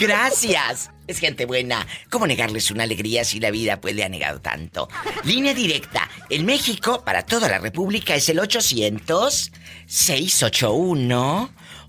[0.00, 0.90] Gracias.
[1.06, 1.86] Es gente buena.
[2.10, 4.88] ¿Cómo negarles una alegría si la vida pues le ha negado tanto?
[5.24, 6.08] Línea directa.
[6.30, 8.38] En México, para toda la República, es el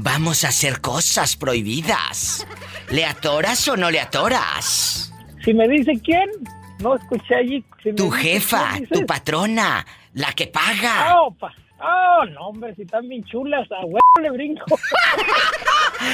[0.00, 2.46] Vamos a hacer cosas prohibidas.
[2.90, 5.12] ¿Le atoras o no le atoras?
[5.44, 6.30] Si me dice quién,
[6.78, 7.64] no escuché allí.
[7.82, 9.84] Si Tu jefa, quién, tu patrona,
[10.14, 11.16] la que paga.
[11.16, 14.64] Oh, pa- oh, no, hombre, si están bien chulas, a huevo le brinco.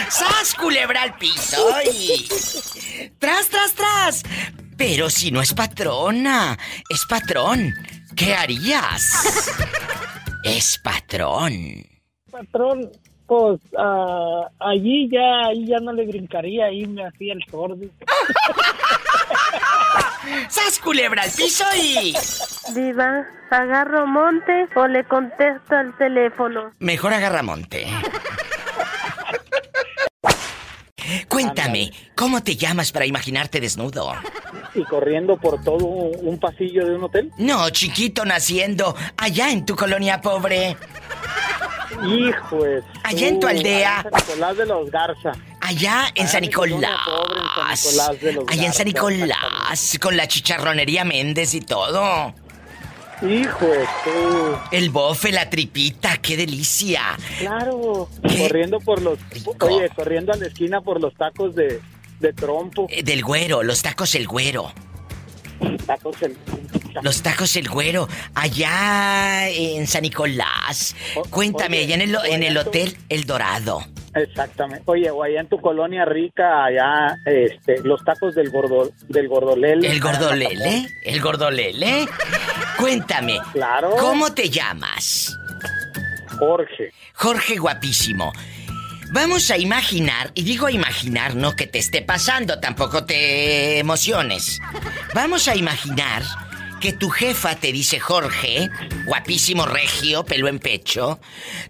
[0.09, 1.67] ¡Sas, culebra al piso!
[1.93, 2.27] y-
[3.19, 4.23] ¡Tras, tras, tras!
[4.77, 6.59] Pero si no es patrona,
[6.89, 7.73] es patrón.
[8.17, 9.61] ¿Qué harías?
[10.45, 11.53] Es patrón.
[12.31, 12.91] Patrón,
[13.27, 17.77] pues ah, allí ya, ahí ya no le brincaría, ahí me hacía el sordo.
[20.49, 22.15] ¡Sas, culebra al piso y...
[22.75, 26.73] Diva, ¿agarro monte o le contesto al teléfono?
[26.79, 27.87] Mejor agarra monte.
[31.29, 34.13] Cuéntame, ¿cómo te llamas para imaginarte desnudo?
[34.75, 37.31] Y corriendo por todo un pasillo de un hotel.
[37.39, 40.77] No, chiquito naciendo allá en tu colonia pobre.
[42.03, 42.65] Hijo
[43.05, 44.05] Allá en tu aldea.
[44.05, 45.33] Nicolás de los Garza.
[45.65, 46.91] Allá en San Nicolás.
[48.49, 52.35] Allá en San Nicolás, con la chicharronería Méndez y todo.
[53.23, 54.59] Hijo de tú.
[54.73, 57.17] El bofe, la tripita, qué delicia.
[57.39, 58.11] Claro.
[58.39, 59.19] Corriendo por los.
[59.61, 61.81] Oye, corriendo a la esquina por los tacos de,
[62.21, 62.87] de trompo.
[62.91, 64.71] Eh, Del güero, los tacos el güero.
[65.87, 66.37] Tacos el.
[67.03, 70.95] Los tacos el güero, allá en San Nicolás.
[71.31, 73.85] Cuéntame, oye, allá en el, en Hotel El Dorado.
[74.15, 74.85] Exactamente.
[74.87, 79.89] Oye, o allá en tu colonia rica, allá, este, los tacos del gordo, del gordolele.
[79.89, 80.87] ¿El gordolele?
[81.03, 82.07] ¿El gordolele?
[82.79, 83.39] Cuéntame.
[83.53, 83.97] Claro.
[83.99, 85.37] ¿Cómo te llamas?
[86.39, 86.93] Jorge.
[87.15, 88.33] Jorge guapísimo.
[89.11, 94.61] Vamos a imaginar, y digo imaginar, no que te esté pasando, tampoco te emociones.
[95.15, 96.23] Vamos a imaginar
[96.85, 98.69] que tu jefa te dice, Jorge,
[99.07, 101.19] guapísimo regio, pelo en pecho,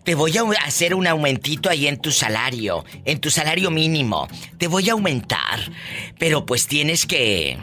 [0.03, 4.27] te voy a hacer un aumentito ahí en tu salario, en tu salario mínimo.
[4.59, 5.61] Te voy a aumentar,
[6.19, 7.57] pero pues tienes que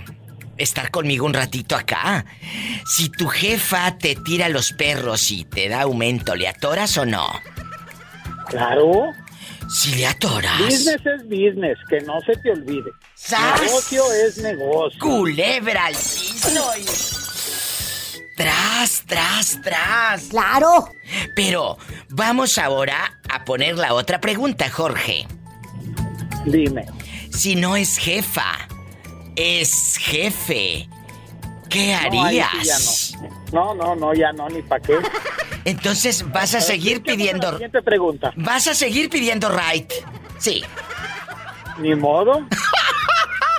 [0.58, 2.24] estar conmigo un ratito acá.
[2.86, 7.28] Si tu jefa te tira los perros y te da aumento, ¿le atoras o no?
[8.48, 9.12] Claro.
[9.70, 10.58] Si le atoras.
[10.58, 12.92] Business es business, que no se te olvide.
[13.14, 13.62] ¡Sas!
[13.62, 15.00] Negocio es negocio.
[15.02, 17.21] Culebra al piso.
[18.42, 20.24] Tras, tras, tras.
[20.30, 20.90] Claro.
[21.36, 21.78] Pero
[22.10, 25.28] vamos ahora a poner la otra pregunta, Jorge.
[26.46, 26.88] Dime.
[27.30, 28.68] Si no es jefa,
[29.36, 30.90] es jefe,
[31.70, 32.50] ¿qué harías?
[32.52, 33.76] sí ya no.
[33.76, 34.98] no, no, no, ya no, ni para qué.
[35.66, 37.52] Entonces vas a seguir pidiendo...
[37.52, 38.34] Siguiente pregunta.
[38.38, 39.94] Vas a seguir pidiendo right.
[40.40, 40.64] Sí.
[41.78, 42.40] Ni modo.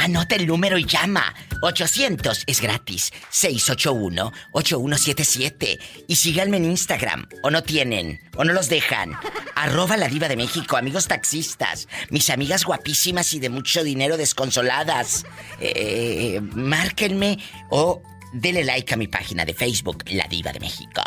[0.04, 1.32] Anota el número y llama.
[1.62, 3.10] 800 es gratis.
[3.32, 5.78] 681-8177.
[6.06, 7.26] Y síganme en Instagram.
[7.42, 8.20] O no tienen.
[8.36, 9.14] O no los dejan.
[9.54, 10.76] Arroba la diva de México.
[10.76, 11.88] Amigos taxistas.
[12.10, 15.24] Mis amigas guapísimas y de mucho dinero desconsoladas.
[15.58, 17.38] Eh, márquenme
[17.70, 18.02] o
[18.34, 21.02] denle like a mi página de Facebook, La Diva de México.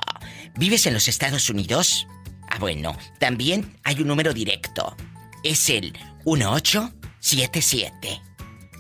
[0.56, 2.08] ¿Vives en los Estados Unidos?
[2.50, 2.98] Ah, bueno.
[3.20, 4.98] También hay un número directo.
[5.44, 5.96] Es el
[6.26, 8.22] 1877.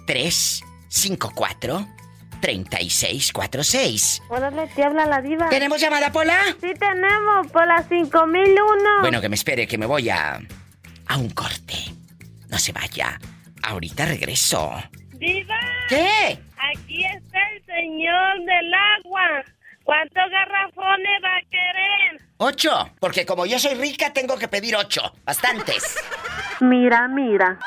[0.08, 1.88] 354
[2.41, 4.22] 3646.
[4.30, 5.49] Órale, te habla la diva.
[5.49, 6.39] ¿Tenemos llamada, Pola?
[6.62, 9.01] Sí tenemos, Pola 5001.
[9.01, 10.39] Bueno, que me espere, que me voy a.
[11.08, 11.76] a un corte.
[12.49, 13.20] No se vaya.
[13.64, 14.72] Ahorita regreso.
[15.14, 15.60] ¡Diva!
[15.89, 16.39] ¿Qué?
[16.74, 19.43] Aquí está el señor del agua.
[19.84, 22.22] ¿Cuántos garrafones va a querer?
[22.38, 22.91] Ocho.
[22.99, 25.01] Porque como yo soy rica, tengo que pedir ocho.
[25.26, 25.97] Bastantes.
[26.62, 27.58] Mira, mira.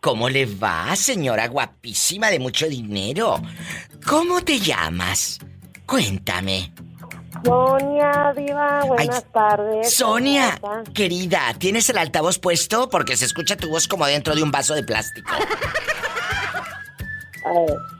[0.00, 3.42] ¿Cómo le va, señora guapísima de mucho dinero?
[4.06, 5.38] ¿Cómo te llamas?
[5.84, 6.72] Cuéntame.
[7.44, 9.94] Sonia, diva, buenas tardes.
[9.94, 10.58] Sonia,
[10.94, 12.88] querida, ¿tienes el altavoz puesto?
[12.88, 15.30] Porque se escucha tu voz como dentro de un vaso de plástico.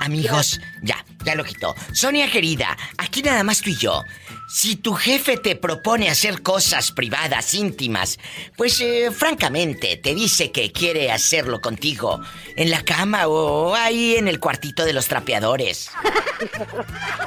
[0.00, 1.74] Amigos, ya, ya lo quitó.
[1.92, 4.02] Sonia querida, aquí nada más tú y yo.
[4.48, 8.18] Si tu jefe te propone hacer cosas privadas, íntimas,
[8.56, 12.20] pues eh, francamente te dice que quiere hacerlo contigo
[12.56, 15.90] en la cama o ahí en el cuartito de los trapeadores.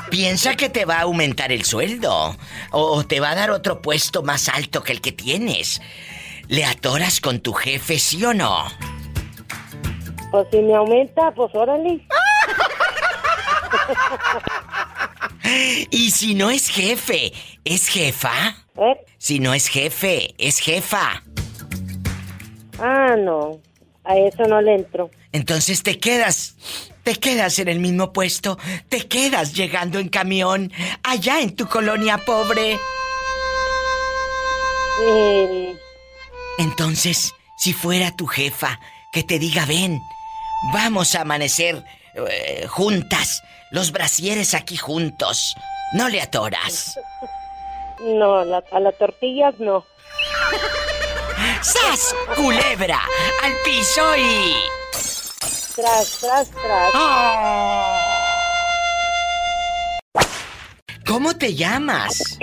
[0.10, 2.36] Piensa que te va a aumentar el sueldo
[2.72, 5.80] o te va a dar otro puesto más alto que el que tienes.
[6.48, 8.66] ¿Le atoras con tu jefe, sí o no?
[10.32, 12.06] Pues si me aumenta, pues órale.
[15.90, 17.34] Y si no es jefe,
[17.66, 18.32] ¿es jefa?
[18.78, 19.06] ¿Eh?
[19.18, 21.24] Si no es jefe, es jefa.
[22.80, 23.60] Ah, no.
[24.04, 25.12] A eso no le entro.
[25.32, 26.56] Entonces te quedas,
[27.04, 28.58] te quedas en el mismo puesto,
[28.90, 30.72] te quedas llegando en camión
[31.04, 32.78] allá en tu colonia pobre.
[35.04, 35.76] Eh,
[36.58, 38.80] Entonces, si fuera tu jefa
[39.14, 40.00] que te diga, ven,
[40.74, 41.84] vamos a amanecer
[42.16, 45.56] eh, juntas, los brasieres aquí juntos,
[45.94, 47.00] no le atoras.
[48.00, 49.86] no, la- a las tortillas no.
[51.62, 52.16] ¡Sas!
[52.36, 53.00] Culebra,
[53.44, 54.54] al piso y...
[55.76, 56.92] Tras, tras, tras.
[61.08, 62.38] ¿Cómo te llamas?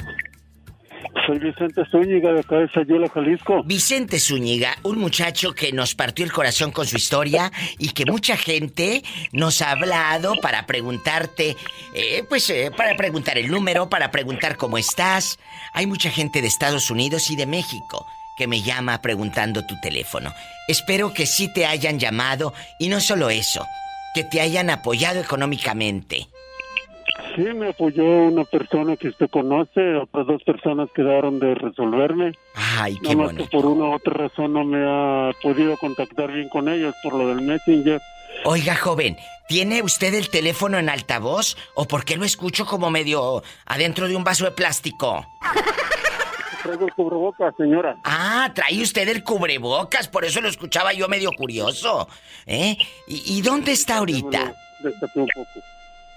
[1.29, 2.69] Soy Vicente Zúñiga de acá de
[3.13, 3.63] Jalisco.
[3.63, 8.35] Vicente Zúñiga, un muchacho que nos partió el corazón con su historia y que mucha
[8.35, 9.03] gente
[9.33, 11.55] nos ha hablado para preguntarte,
[11.95, 15.39] eh, pues eh, para preguntar el número, para preguntar cómo estás.
[15.75, 18.07] Hay mucha gente de Estados Unidos y de México
[18.39, 20.33] que me llama preguntando tu teléfono.
[20.67, 23.67] Espero que sí te hayan llamado y no solo eso,
[24.15, 26.29] que te hayan apoyado económicamente.
[27.35, 32.33] Sí, me apoyó una persona que usted conoce, otras dos personas quedaron de resolverme.
[32.55, 36.33] Ay, qué Nada más que por una u otra razón no me ha podido contactar
[36.33, 38.01] bien con ellos por lo del Messenger.
[38.45, 39.17] Oiga, joven,
[39.49, 44.17] ¿tiene usted el teléfono en altavoz o por qué lo escucho como medio adentro de
[44.17, 45.27] un vaso de plástico?
[46.63, 47.97] Traigo el cubrebocas, señora.
[48.05, 52.09] Ah, trae usted el cubrebocas, por eso lo escuchaba yo medio curioso.
[52.47, 52.77] ¿Eh?
[53.07, 54.53] ¿Y, y dónde está ahorita?
[54.81, 55.61] Destapé un poco.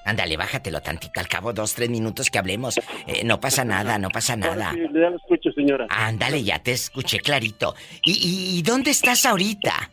[0.05, 2.77] Ándale, bájatelo tantito, al cabo dos, tres minutos que hablemos.
[3.07, 4.71] Eh, no pasa nada, no pasa nada.
[4.73, 5.85] Sí, ya lo escucho, señora.
[5.89, 7.75] Ándale, ya te escuché clarito.
[8.03, 9.91] ¿Y, y, y dónde estás ahorita?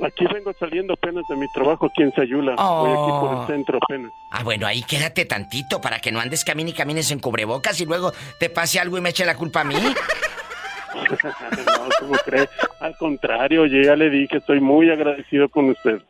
[0.00, 2.54] Aquí vengo saliendo apenas de mi trabajo aquí en Sayula.
[2.54, 4.12] Voy aquí por el centro apenas.
[4.30, 7.84] Ah, bueno, ahí quédate tantito para que no andes camine y camines en cubrebocas y
[7.84, 9.74] luego te pase algo y me eche la culpa a mí.
[10.94, 12.48] no, ¿cómo cree?
[12.80, 16.00] Al contrario, yo ya le dije, estoy muy agradecido con usted.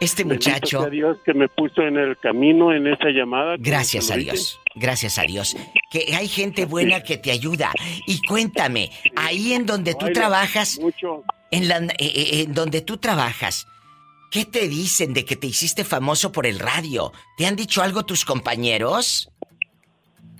[0.00, 0.80] Este muchacho.
[0.80, 3.56] sea Dios que me puso en el camino en esa llamada.
[3.58, 5.56] Gracias a Dios, gracias a Dios.
[5.90, 7.70] Que hay gente buena que te ayuda.
[8.06, 11.24] Y cuéntame, ahí en donde tú Oiga, trabajas, Mucho.
[11.50, 13.66] en, la, eh, eh, en donde tú trabajas,
[14.30, 17.12] ¿qué te dicen de que te hiciste famoso por el radio?
[17.36, 19.28] ¿Te han dicho algo tus compañeros?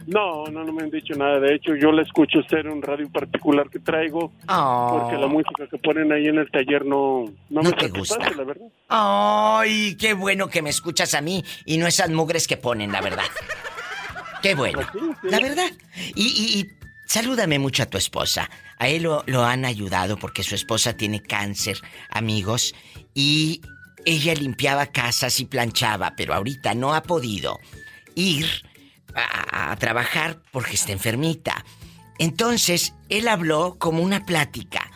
[0.07, 1.39] No, no, no me han dicho nada.
[1.41, 4.33] De hecho, yo la escucho a usted en un radio particular que traigo.
[4.49, 4.99] Oh.
[5.01, 8.31] Porque la música que ponen ahí en el taller no, no, No me te gusta.
[8.31, 8.67] la verdad.
[8.89, 13.01] Ay, qué bueno que me escuchas a mí y no esas mugres que ponen, la
[13.01, 13.25] verdad.
[14.43, 14.81] Qué bueno,
[15.23, 15.71] la verdad.
[16.15, 16.69] Y, y- y
[17.07, 18.51] salúdame mucho a tu esposa.
[18.79, 21.79] A él lo, lo han ayudado porque su esposa tiene cáncer,
[22.11, 22.75] amigos,
[23.15, 23.61] y
[24.05, 27.61] ella limpiaba casas y planchaba, pero ahorita no ha podido
[28.17, 28.47] ir
[29.15, 31.65] a, trabajar porque está enfermita.
[32.19, 34.91] Entonces, él habló como una plática.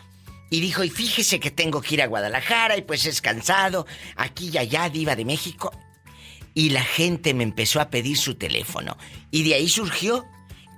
[0.49, 4.49] Y dijo, y fíjese que tengo que ir a Guadalajara y pues es cansado, aquí
[4.53, 5.71] y allá, diva de México.
[6.53, 8.97] Y la gente me empezó a pedir su teléfono.
[9.29, 10.25] Y de ahí surgió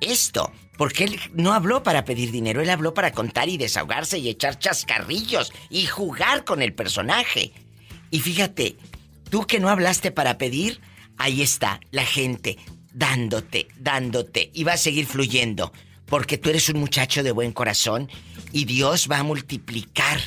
[0.02, 0.52] esto.
[0.78, 4.58] Porque él no habló para pedir dinero, él habló para contar y desahogarse y echar
[4.60, 7.52] chascarrillos y jugar con el personaje.
[8.12, 8.78] Y fíjate,
[9.30, 10.80] tú que no hablaste para pedir,
[11.18, 12.58] ahí está la gente
[12.94, 15.72] dándote, dándote y va a seguir fluyendo.
[16.06, 18.10] Porque tú eres un muchacho de buen corazón
[18.52, 20.20] y Dios va a multiplicar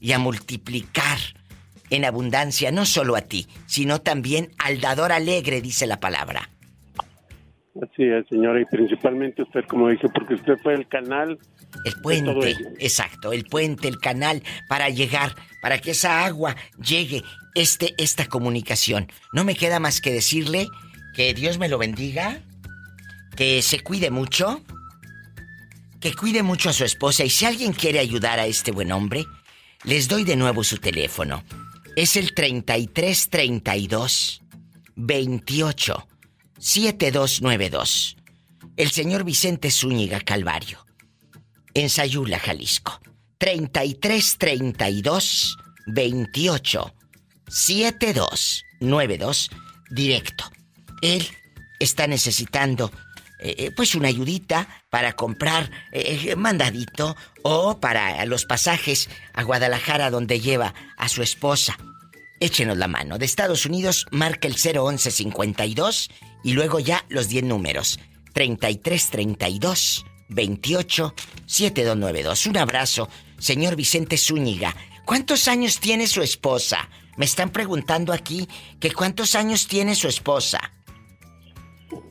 [0.00, 1.18] y a multiplicar
[1.90, 6.50] en abundancia no solo a ti, sino también al dador alegre, dice la palabra.
[7.80, 11.38] Así es, señora, y principalmente usted, como dije, porque usted fue el canal.
[11.84, 17.22] El puente, exacto, el puente, el canal para llegar, para que esa agua llegue,
[17.54, 19.06] este, esta comunicación.
[19.32, 20.66] No me queda más que decirle
[21.18, 22.40] que Dios me lo bendiga,
[23.34, 24.62] que se cuide mucho,
[25.98, 29.26] que cuide mucho a su esposa y si alguien quiere ayudar a este buen hombre,
[29.82, 31.42] les doy de nuevo su teléfono.
[31.96, 34.42] Es el 3332
[34.94, 36.06] 28
[36.56, 38.16] 7292.
[38.76, 40.86] El señor Vicente Zúñiga Calvario.
[41.74, 43.00] En Sayula, Jalisco.
[43.38, 45.56] 3332
[45.88, 46.94] 28
[47.48, 49.50] 7292
[49.90, 50.44] directo.
[51.02, 51.26] Él
[51.78, 52.90] está necesitando
[53.40, 60.10] eh, eh, pues una ayudita para comprar eh, mandadito o para los pasajes a Guadalajara
[60.10, 61.78] donde lleva a su esposa.
[62.40, 63.16] Échenos la mano.
[63.18, 66.10] De Estados Unidos marca el 01152
[66.42, 68.00] y luego ya los 10 números.
[68.34, 71.14] 3332 28
[71.46, 72.46] 7292.
[72.46, 74.74] Un abrazo, señor Vicente Zúñiga.
[75.04, 76.88] ¿Cuántos años tiene su esposa?
[77.16, 80.72] Me están preguntando aquí que cuántos años tiene su esposa.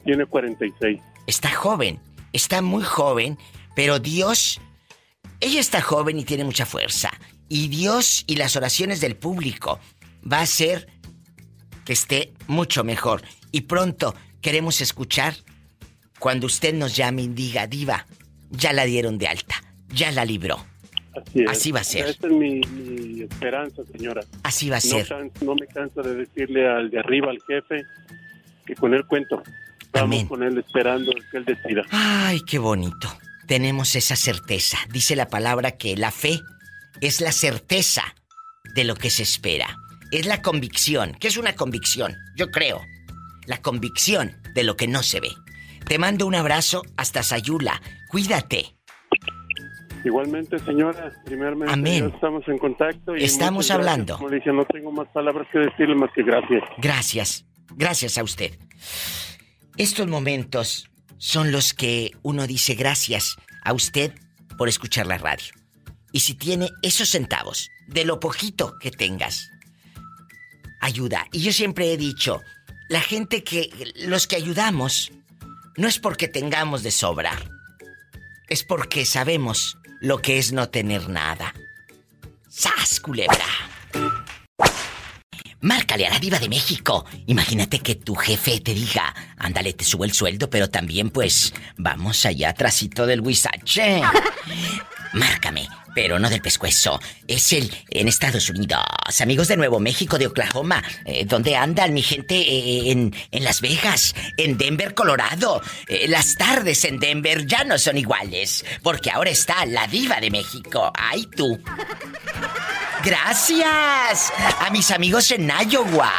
[0.04, 1.00] Tiene 46.
[1.28, 2.00] Está joven,
[2.34, 3.38] está muy joven,
[3.76, 4.60] pero Dios...
[5.40, 7.12] Ella está joven y tiene mucha fuerza.
[7.48, 9.80] Y Dios y las oraciones del público
[10.30, 10.88] va a hacer
[11.86, 13.22] que esté mucho mejor.
[13.52, 15.36] Y pronto queremos escuchar
[16.20, 18.08] cuando usted nos llame y diga, diva,
[18.50, 19.56] ya la dieron de alta,
[19.90, 20.58] ya la libró.
[21.16, 21.50] Así, es.
[21.50, 22.06] Así va a ser.
[22.08, 24.22] Esta es mi, mi esperanza, señora.
[24.44, 25.08] Así va a No, ser.
[25.08, 27.84] can- no me canso de decirle al de arriba, al jefe,
[28.66, 29.42] que con él cuento.
[29.88, 30.28] Estamos Amén.
[30.28, 31.84] con él esperando que él decida.
[31.92, 33.12] Ay, qué bonito.
[33.48, 34.78] Tenemos esa certeza.
[34.92, 36.42] Dice la palabra que la fe
[37.02, 38.04] es la certeza
[38.76, 39.76] de lo que se espera.
[40.12, 41.14] Es la convicción.
[41.20, 42.16] ¿Qué es una convicción?
[42.36, 42.82] Yo creo.
[43.46, 45.32] La convicción de lo que no se ve.
[45.88, 47.82] Te mando un abrazo hasta Sayula.
[48.10, 48.76] Cuídate.
[50.04, 52.12] Igualmente, señora, primeramente Amén.
[52.14, 53.16] estamos en contacto.
[53.16, 54.18] Y Estamos hablando.
[54.18, 56.64] Como dije, no tengo más palabras que decirle más que gracias.
[56.78, 57.46] Gracias.
[57.76, 58.52] Gracias a usted.
[59.78, 64.12] Estos momentos son los que uno dice gracias a usted
[64.58, 65.54] por escuchar la radio.
[66.12, 69.52] Y si tiene esos centavos, de lo poquito que tengas,
[70.82, 71.28] ayuda.
[71.32, 72.42] Y yo siempre he dicho,
[72.90, 75.12] la gente que, los que ayudamos,
[75.76, 77.38] no es porque tengamos de sobra,
[78.50, 81.54] es porque sabemos lo que es no tener nada.
[82.50, 83.46] ¡Sas, culebra!
[85.62, 87.06] Márcale a la diva de México.
[87.26, 92.26] Imagínate que tu jefe te diga, ándale, te subo el sueldo, pero también pues vamos
[92.26, 94.02] allá atrásito del huizache.
[95.14, 97.00] Márcame, pero no del pescuezo.
[97.28, 98.84] Es el en Estados Unidos.
[99.20, 100.84] Amigos de Nuevo México, de Oklahoma.
[101.06, 102.36] Eh, ¿Dónde andan mi gente?
[102.36, 105.62] Eh, en, en Las Vegas, en Denver, Colorado.
[105.88, 110.30] Eh, las tardes en Denver ya no son iguales, porque ahora está la diva de
[110.30, 110.92] México.
[110.94, 111.60] ¡Ay tú!
[113.08, 116.12] Gracias a mis amigos en Iowa,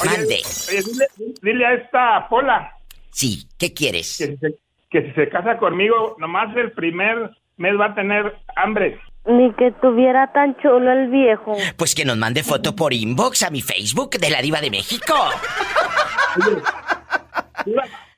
[0.04, 0.42] Mande.
[0.68, 1.06] Oye, dile,
[1.42, 2.72] dile a esta Pola
[3.10, 4.16] Sí, ¿qué quieres?
[4.18, 4.54] que si, se,
[4.90, 9.00] que si se casa conmigo, nomás el primer mes va a tener hambre.
[9.26, 11.56] Ni que tuviera tan chulo el viejo.
[11.76, 15.14] Pues que nos mande foto por inbox a mi Facebook de la Diva de México.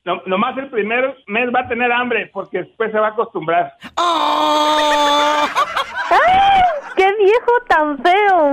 [0.05, 3.73] No- nomás el primer mes va a tener hambre porque después se va a acostumbrar.
[3.97, 5.47] ¡Oh!
[6.11, 6.63] ¡Ay!
[6.97, 8.53] ¡Qué viejo tan feo!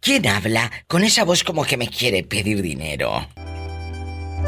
[0.00, 3.26] ¿Quién habla con esa voz como que me quiere pedir dinero?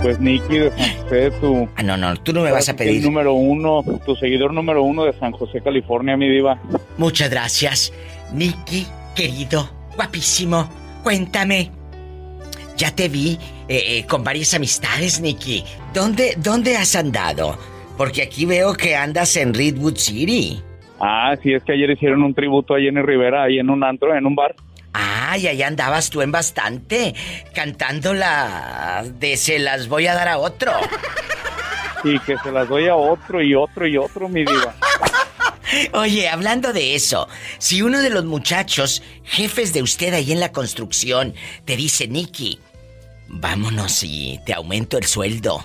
[0.03, 1.69] Pues Nicky de San José, tu...
[1.77, 2.99] Ah, no, no, tú no me vas a pedir.
[2.99, 6.59] El número uno, tu seguidor número uno de San José, California, mi diva.
[6.97, 7.93] Muchas gracias.
[8.33, 10.69] Nicky, querido, guapísimo,
[11.03, 11.71] cuéntame.
[12.77, 15.65] Ya te vi eh, eh, con varias amistades, Nicky.
[15.93, 17.59] ¿Dónde, ¿Dónde has andado?
[17.99, 20.63] Porque aquí veo que andas en Redwood City.
[21.01, 23.83] Ah, sí, es que ayer hicieron un tributo ahí en el Rivera, ahí en un
[23.83, 24.55] antro, en un bar.
[24.93, 27.15] Ah, y allá andabas tú en bastante,
[27.55, 30.73] cantando la de se las voy a dar a otro.
[32.05, 34.75] Y que se las doy a otro y otro y otro, mi diva.
[35.93, 37.29] Oye, hablando de eso,
[37.59, 41.35] si uno de los muchachos, jefes de usted ahí en la construcción,
[41.65, 42.59] te dice, Nicky,
[43.29, 45.65] vámonos y te aumento el sueldo,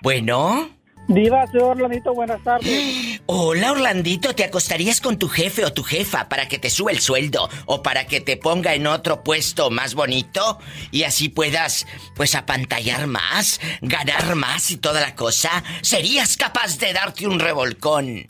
[0.00, 0.75] Bueno.
[1.08, 3.20] Diva, soy Orlandito, buenas tardes.
[3.26, 6.98] Hola Orlandito, ¿te acostarías con tu jefe o tu jefa para que te suba el
[7.00, 10.58] sueldo o para que te ponga en otro puesto más bonito
[10.90, 11.86] y así puedas
[12.16, 15.62] pues apantallar más, ganar más y toda la cosa?
[15.82, 18.26] ¿Serías capaz de darte un revolcón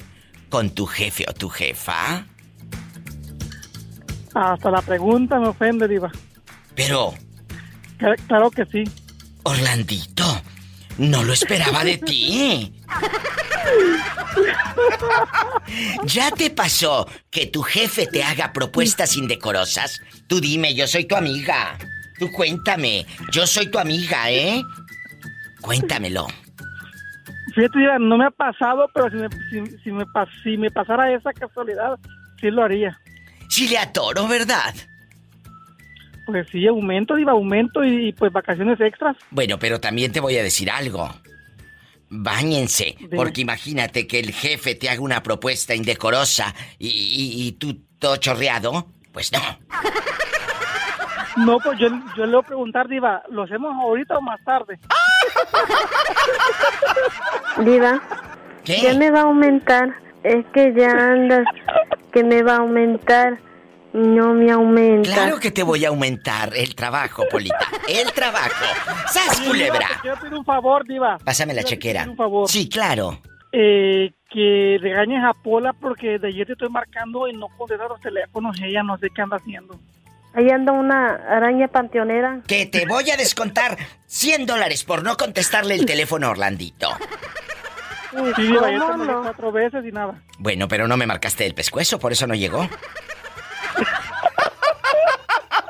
[0.50, 2.26] con tu jefe o tu jefa?
[4.34, 6.12] Hasta la pregunta me ofende, Diva.
[6.74, 7.14] Pero,
[7.98, 8.84] Cla- Claro que sí.
[9.44, 10.42] Orlandito,
[10.98, 12.72] no lo esperaba de ti.
[16.04, 20.00] ¿Ya te pasó que tu jefe te haga propuestas indecorosas?
[20.26, 21.76] Tú dime, yo soy tu amiga.
[22.18, 24.62] Tú cuéntame, yo soy tu amiga, ¿eh?
[25.60, 26.26] Cuéntamelo.
[27.54, 29.28] Fíjate, no me ha pasado, pero si me,
[29.68, 31.98] si, si me, pas- si me pasara esa casualidad,
[32.40, 32.98] sí lo haría.
[33.48, 34.74] Si le atoro, ¿verdad?
[36.26, 39.16] Pues sí, aumento, Diva, aumento y, y, pues vacaciones extras.
[39.30, 41.08] Bueno, pero también te voy a decir algo.
[42.08, 47.78] Báñense, porque imagínate que el jefe te haga una propuesta indecorosa y, y- y tú
[47.98, 48.86] todo chorreado.
[49.12, 49.40] Pues no.
[51.44, 54.78] No, pues yo, yo le voy a preguntar, Diva, ¿lo hacemos ahorita o más tarde?
[57.58, 58.00] Diva,
[58.64, 59.94] ya me va a aumentar.
[60.22, 61.46] Es que ya andas
[62.12, 63.38] que me va a aumentar
[63.96, 65.10] no me aumenta.
[65.12, 67.58] Claro que te voy a aumentar el trabajo, Polita.
[67.88, 68.64] El trabajo.
[69.10, 69.88] ¡Sas, culebra!
[69.88, 71.18] Te quiero pedir un favor, Diva.
[71.24, 72.00] Pásame la Quiero chequera.
[72.00, 72.48] pedir un favor.
[72.48, 73.20] Sí, claro.
[73.52, 78.00] Eh, que regañes a Pola porque de ayer te estoy marcando y no contesta los
[78.00, 78.60] teléfonos.
[78.60, 79.78] Ella no sé qué anda haciendo.
[80.34, 82.42] Ahí anda una araña panteonera.
[82.46, 86.90] Que te voy a descontar 100 dólares por no contestarle el teléfono a Orlandito.
[88.36, 89.22] Sí, Diva, ya te ¿Cómo marqué no?
[89.22, 90.22] cuatro veces y nada.
[90.38, 92.68] Bueno, pero no me marcaste el pescuezo, por eso no llegó.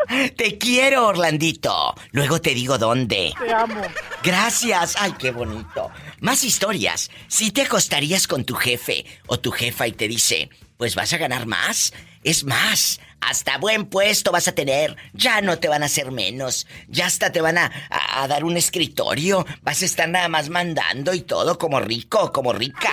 [0.37, 1.95] Te quiero, Orlandito.
[2.13, 3.33] Luego te digo dónde.
[3.39, 3.81] Te amo.
[4.23, 4.97] Gracias.
[4.99, 5.91] Ay, qué bonito.
[6.21, 7.11] Más historias.
[7.29, 11.19] Si te acostarías con tu jefe o tu jefa y te dice, pues vas a
[11.19, 11.93] ganar más.
[12.25, 14.97] Es más, hasta buen puesto vas a tener.
[15.13, 16.67] Ya no te van a hacer menos.
[16.89, 19.47] Ya hasta te van a, a- a dar un escritorio.
[19.63, 22.93] Vas a estar nada más mandando y todo como rico, como rica.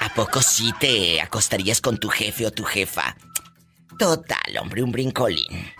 [0.00, 3.16] ¿A poco sí te acostarías con tu jefe o tu jefa?
[3.98, 5.72] Total, hombre, un brincolín.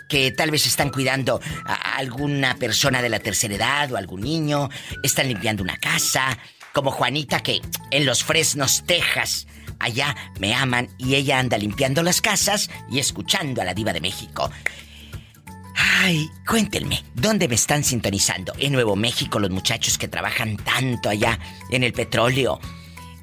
[0.09, 4.69] que tal vez están cuidando a alguna persona de la tercera edad o algún niño,
[5.03, 6.37] están limpiando una casa,
[6.73, 7.61] como Juanita que
[7.91, 9.47] en los Fresnos, Texas,
[9.79, 14.01] allá me aman y ella anda limpiando las casas y escuchando a la diva de
[14.01, 14.51] México.
[15.77, 18.53] Ay, cuéntenme, ¿dónde me están sintonizando?
[18.59, 21.39] En Nuevo México, los muchachos que trabajan tanto allá
[21.71, 22.61] en el petróleo.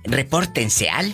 [0.03, 1.13] Repórtense al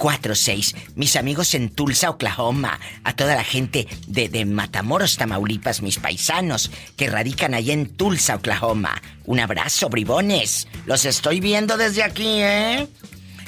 [0.00, 0.74] 1877-354-3646.
[0.96, 2.78] Mis amigos en Tulsa, Oklahoma.
[3.04, 8.34] A toda la gente de, de Matamoros, Tamaulipas, mis paisanos que radican allá en Tulsa,
[8.36, 9.00] Oklahoma.
[9.24, 10.68] Un abrazo, bribones.
[10.86, 12.88] Los estoy viendo desde aquí, ¿eh?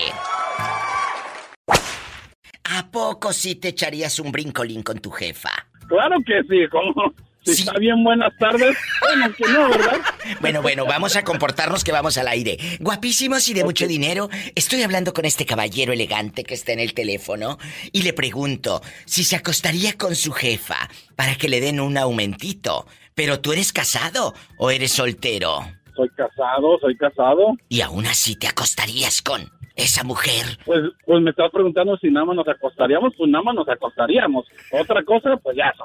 [2.64, 5.51] ¿A poco sí te echarías un brincolín con tu jefa?
[5.89, 7.14] Claro que sí, como
[7.45, 10.01] si está bien buenas tardes, bueno que no, ¿verdad?
[10.41, 12.59] Bueno, bueno, vamos a comportarnos que vamos al aire.
[12.80, 14.28] Guapísimos y de mucho dinero.
[14.57, 17.59] Estoy hablando con este caballero elegante que está en el teléfono
[17.93, 22.86] y le pregunto si se acostaría con su jefa para que le den un aumentito.
[23.14, 25.78] Pero tú eres casado o eres soltero.
[25.99, 27.57] Soy casado, soy casado.
[27.68, 30.57] Y aún así te acostarías con esa mujer.
[30.64, 34.46] Pues, pues me estás preguntando si nada más nos acostaríamos, pues nada más nos acostaríamos.
[34.70, 35.84] Otra cosa, pues ya, eso,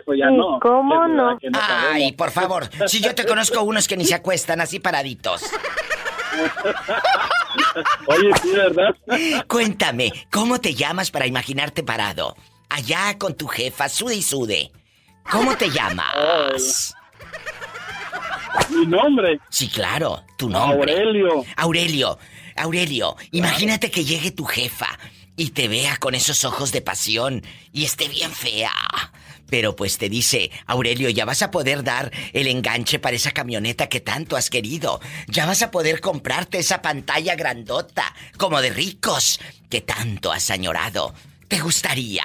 [0.00, 0.58] eso ya no.
[0.58, 1.38] ¿cómo no?
[1.52, 5.42] Ay, por favor, si yo te conozco unos que ni se acuestan así paraditos.
[8.06, 8.96] Oye, sí, ¿verdad?
[9.48, 12.36] Cuéntame, ¿cómo te llamas para imaginarte parado?
[12.70, 14.72] Allá con tu jefa, sude y sude.
[15.30, 16.94] ¿Cómo te llamas?
[18.70, 19.40] Mi nombre.
[19.50, 20.92] Sí, claro, tu nombre.
[20.92, 21.44] Aurelio.
[21.56, 22.18] Aurelio,
[22.56, 24.98] Aurelio, imagínate que llegue tu jefa
[25.36, 27.42] y te vea con esos ojos de pasión
[27.72, 28.72] y esté bien fea.
[29.48, 33.88] Pero pues te dice, Aurelio, ya vas a poder dar el enganche para esa camioneta
[33.88, 34.98] que tanto has querido.
[35.26, 39.38] Ya vas a poder comprarte esa pantalla grandota, como de ricos,
[39.68, 41.12] que tanto has añorado.
[41.48, 42.24] ¿Te gustaría?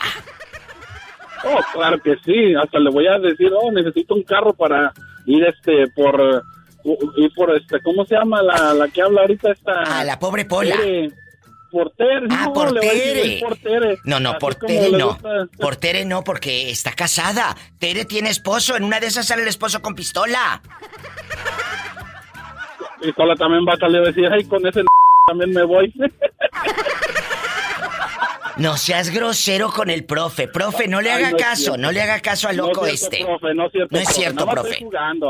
[1.44, 2.56] Oh, claro que sí.
[2.56, 4.94] Hasta le voy a decir, oh, necesito un carro para
[5.28, 6.44] ir este por
[7.18, 9.84] ir por este, ¿cómo se llama la, la que habla ahorita esta?
[9.86, 10.76] Ah, la pobre Pola.
[10.76, 11.12] Tere.
[11.70, 12.28] Portere.
[12.30, 13.22] Ah, no, decir Portere.
[13.36, 13.98] el Portere.
[14.06, 15.08] No, no, Así por Tere no.
[15.10, 15.48] gusta.
[15.60, 17.56] Por Tere no, porque está casada.
[17.78, 18.78] Tere tiene esposo.
[18.78, 20.62] En una de esas sale el esposo con pistola.
[23.02, 24.84] Y sola también va a salir a decir, ay, con ese
[25.28, 25.94] también me voy.
[28.60, 30.48] No seas grosero con el profe.
[30.48, 33.24] Profe, no le haga caso, no le haga caso al loco este.
[33.24, 34.80] no, es cierto, profe.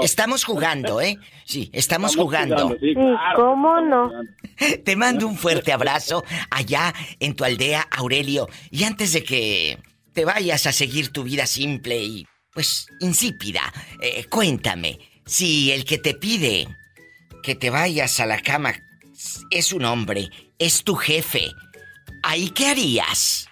[0.01, 1.17] Estamos jugando, ¿eh?
[1.45, 2.75] Sí, estamos, jugando.
[3.36, 4.11] ¿Cómo no?
[4.86, 8.47] Te mando un fuerte abrazo allá en tu aldea, Aurelio.
[8.71, 9.78] Y antes de que
[10.13, 13.61] te vayas a seguir tu vida simple y, pues, insípida,
[14.01, 16.67] eh, cuéntame, si el que te pide
[17.43, 18.73] que te vayas a la cama
[19.51, 21.51] es un hombre, es tu jefe,
[22.24, 23.47] ¿ahí qué harías?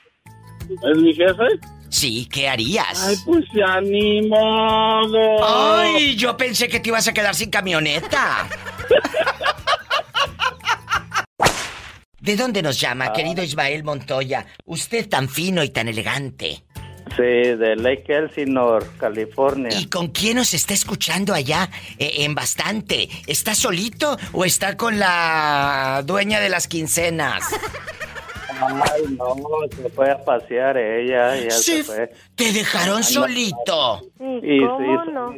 [0.70, 1.44] ¿Es mi jefe?
[1.90, 3.08] Sí, ¿qué harías?
[3.08, 5.78] Ay, pues ya ni modo.
[5.78, 8.48] Ay, yo pensé que te ibas a quedar sin camioneta.
[12.20, 14.48] ¿De dónde nos llama, querido Ismael Montoya?
[14.66, 16.64] Usted tan fino y tan elegante.
[17.16, 19.70] Sí, de Lake Elsinore, California.
[19.80, 23.10] ¿Y con quién nos está escuchando allá eh, en bastante?
[23.28, 27.44] ¿Está solito o está con la dueña de las quincenas?
[28.62, 29.36] Ay, no,
[29.76, 31.36] se fue a pasear ella.
[31.36, 32.12] Ya se fue.
[32.36, 34.02] ¿Te dejaron solito?
[34.18, 35.36] Sí, ¿Cómo no?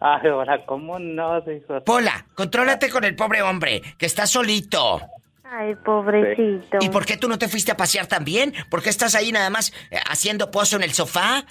[0.00, 1.40] Ay, ahora, ¿cómo no?
[1.42, 1.80] Dijo.
[1.84, 5.00] Pola, contrólate con el pobre hombre, que está solito.
[5.44, 6.78] Ay, pobrecito.
[6.80, 8.54] ¿Y por qué tú no te fuiste a pasear también?
[8.70, 11.44] ¿Por qué estás ahí nada más eh, haciendo pozo en el sofá?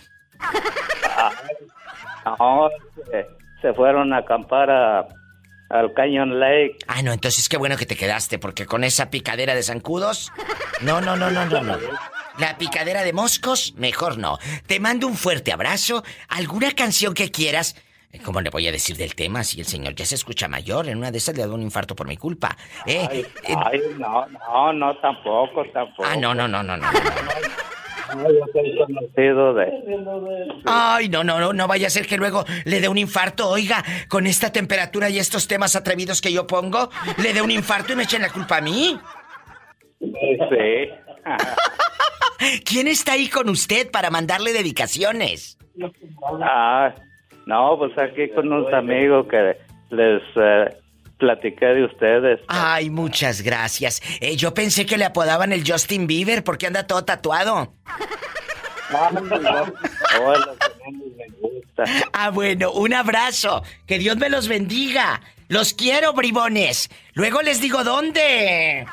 [2.26, 2.70] no,
[3.62, 4.70] se, fueron a acampar
[5.70, 6.78] al Canyon Lake.
[6.88, 10.32] Ah, no, entonces qué bueno que te quedaste, porque con esa picadera de zancudos.
[10.82, 11.78] No, no, no, no, no, no.
[12.38, 14.38] La picadera de moscos, mejor no.
[14.66, 16.04] Te mando un fuerte abrazo.
[16.30, 17.76] ¿Alguna canción que quieras?
[18.24, 20.90] ¿Cómo le voy a decir del tema si el señor ya se escucha mayor?
[20.90, 22.58] En una de esas le da un infarto por mi culpa.
[22.88, 23.26] ¿Eh?
[23.46, 26.06] Ay, no, no, no, tampoco, tampoco.
[26.06, 26.88] Ah, no, no, no, no, no.
[30.66, 33.50] Ay, no, no, no, no vaya a ser que luego le dé un infarto.
[33.50, 36.90] Oiga, con esta temperatura y estos temas atrevidos que yo pongo,
[37.22, 39.00] le dé un infarto y me echen la culpa a mí.
[40.00, 40.90] Sí.
[42.66, 45.58] ¿Quién está ahí con usted para mandarle dedicaciones?
[46.42, 46.94] Ah,
[47.46, 49.58] no, pues aquí con unos amigos que
[49.90, 50.78] les eh,
[51.20, 52.40] platiqué de ustedes.
[52.48, 54.02] Ay, muchas gracias.
[54.22, 57.74] Eh, yo pensé que le apodaban el Justin Bieber porque anda todo tatuado.
[62.12, 63.64] Ah, bueno, un abrazo.
[63.86, 65.22] Que Dios me los bendiga.
[65.48, 66.90] Los quiero, bribones.
[67.14, 68.86] Luego les digo dónde.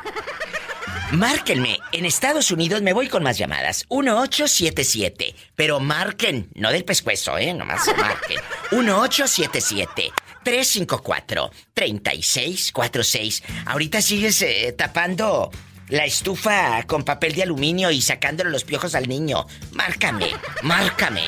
[1.12, 1.78] Márquenme.
[1.92, 3.86] En Estados Unidos me voy con más llamadas.
[3.90, 5.34] 1877.
[5.54, 7.54] Pero marquen, no del pescuezo, ¿eh?
[7.54, 8.40] Nomás marquen.
[8.72, 10.12] 1877.
[10.46, 13.42] 354-3646.
[13.66, 15.50] Ahorita sigues eh, tapando
[15.88, 19.44] la estufa con papel de aluminio y sacándole los piojos al niño.
[19.72, 20.30] Márcame,
[20.62, 21.24] márcame.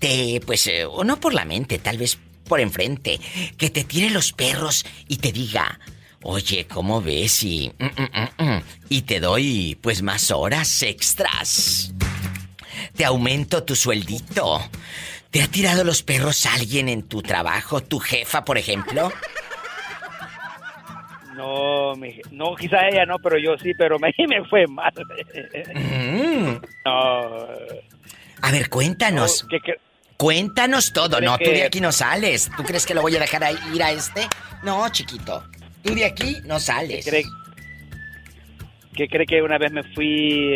[0.00, 3.20] te, pues, eh, o no por la mente, tal vez por enfrente,
[3.56, 5.78] que te tire los perros y te diga,
[6.22, 7.44] oye, ¿cómo ves?
[7.44, 11.92] Y, mm, mm, mm, y te doy, pues, más horas extras
[12.96, 14.60] te aumento tu sueldito.
[15.30, 17.80] ¿Te ha tirado los perros alguien en tu trabajo?
[17.82, 19.10] ¿Tu jefa, por ejemplo?
[21.34, 21.94] No,
[22.32, 24.92] no, quizá ella no, pero yo sí, pero me, me fue mal.
[25.74, 26.60] Mm.
[26.84, 27.46] No.
[28.42, 29.46] A ver, cuéntanos.
[30.20, 31.18] Cuéntanos todo.
[31.22, 32.50] No, tú de aquí no sales.
[32.54, 33.42] ¿Tú crees que lo voy a dejar
[33.72, 34.28] ir a este?
[34.62, 35.42] No, chiquito.
[35.82, 37.06] Tú de aquí no sales.
[38.94, 40.52] ¿Qué cree, que una vez me fui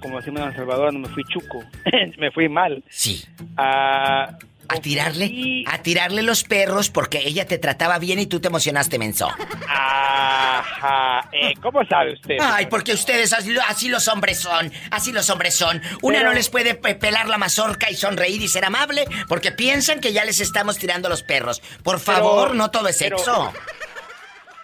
[0.00, 1.62] como decimos en El Salvador, no me fui chuco,
[2.18, 2.82] me fui mal.
[2.88, 3.24] Sí.
[3.58, 4.38] A,
[4.68, 8.98] A tirarle, a tirarle los perros porque ella te trataba bien y tú te emocionaste,
[8.98, 9.28] menso.
[9.68, 11.28] Ajá.
[11.32, 12.36] Eh, ¿Cómo sabe usted?
[12.40, 14.72] Ay, porque ustedes así, los hombres son.
[14.90, 15.80] Así los hombres son.
[16.02, 20.12] Una no les puede pelar la mazorca y sonreír y ser amable porque piensan que
[20.12, 21.60] ya les estamos tirando los perros.
[21.82, 23.52] Por favor, no todo es sexo.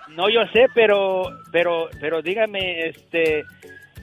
[0.08, 3.44] No, yo sé, pero, pero, pero dígame, este,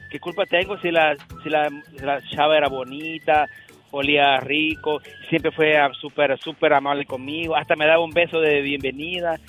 [0.10, 1.70] ¿qué culpa tengo si la, si la,
[2.02, 3.46] la chava era bonita,
[3.92, 9.40] olía rico, siempre fue súper, súper amable conmigo, hasta me daba un beso de bienvenida,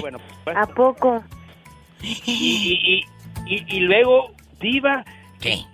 [0.00, 0.56] bueno, pues.
[0.56, 1.22] ¿A poco?
[2.02, 3.04] Y,
[3.46, 5.04] y, luego, Diva,
[5.40, 5.64] ¿qué?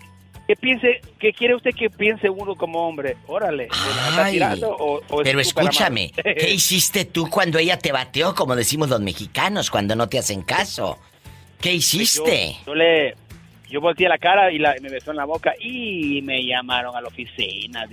[0.46, 3.16] ¿Qué piense, qué quiere usted que piense uno como hombre?
[3.26, 3.68] Órale,
[5.22, 10.08] pero escúchame, ¿qué hiciste tú cuando ella te bateó, como decimos los mexicanos, cuando no
[10.08, 10.98] te hacen caso?
[11.60, 12.56] ¿Qué pues hiciste?
[12.66, 13.14] yo le,
[13.68, 17.08] yo volteé la cara y me besó en la boca y me llamaron a la
[17.08, 17.86] oficina,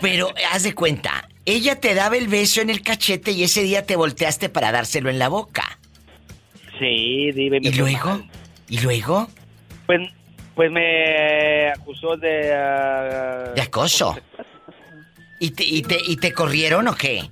[0.00, 3.84] Pero haz de cuenta, ella te daba el beso en el cachete y ese día
[3.86, 5.78] te volteaste para dárselo en la boca.
[6.78, 7.58] Sí, dime.
[7.62, 8.22] ¿Y luego?
[8.68, 9.28] ¿Y luego?
[9.86, 10.00] Pues,
[10.54, 12.52] pues me acusó de...
[12.54, 14.16] Ah, de acoso.
[15.40, 17.22] ¿Y te, y, te, ¿Y te corrieron o qué?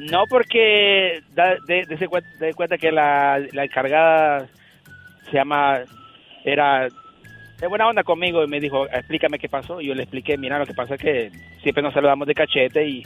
[0.00, 1.22] No, porque
[1.66, 4.48] de, de, cuenta que la, la encargada
[5.30, 5.80] se llama,
[6.44, 6.88] era
[7.60, 9.80] de buena onda conmigo y me dijo, explícame qué pasó.
[9.80, 11.30] Y yo le expliqué, mira, lo que pasa es que
[11.62, 13.02] siempre nos saludamos de cachete y,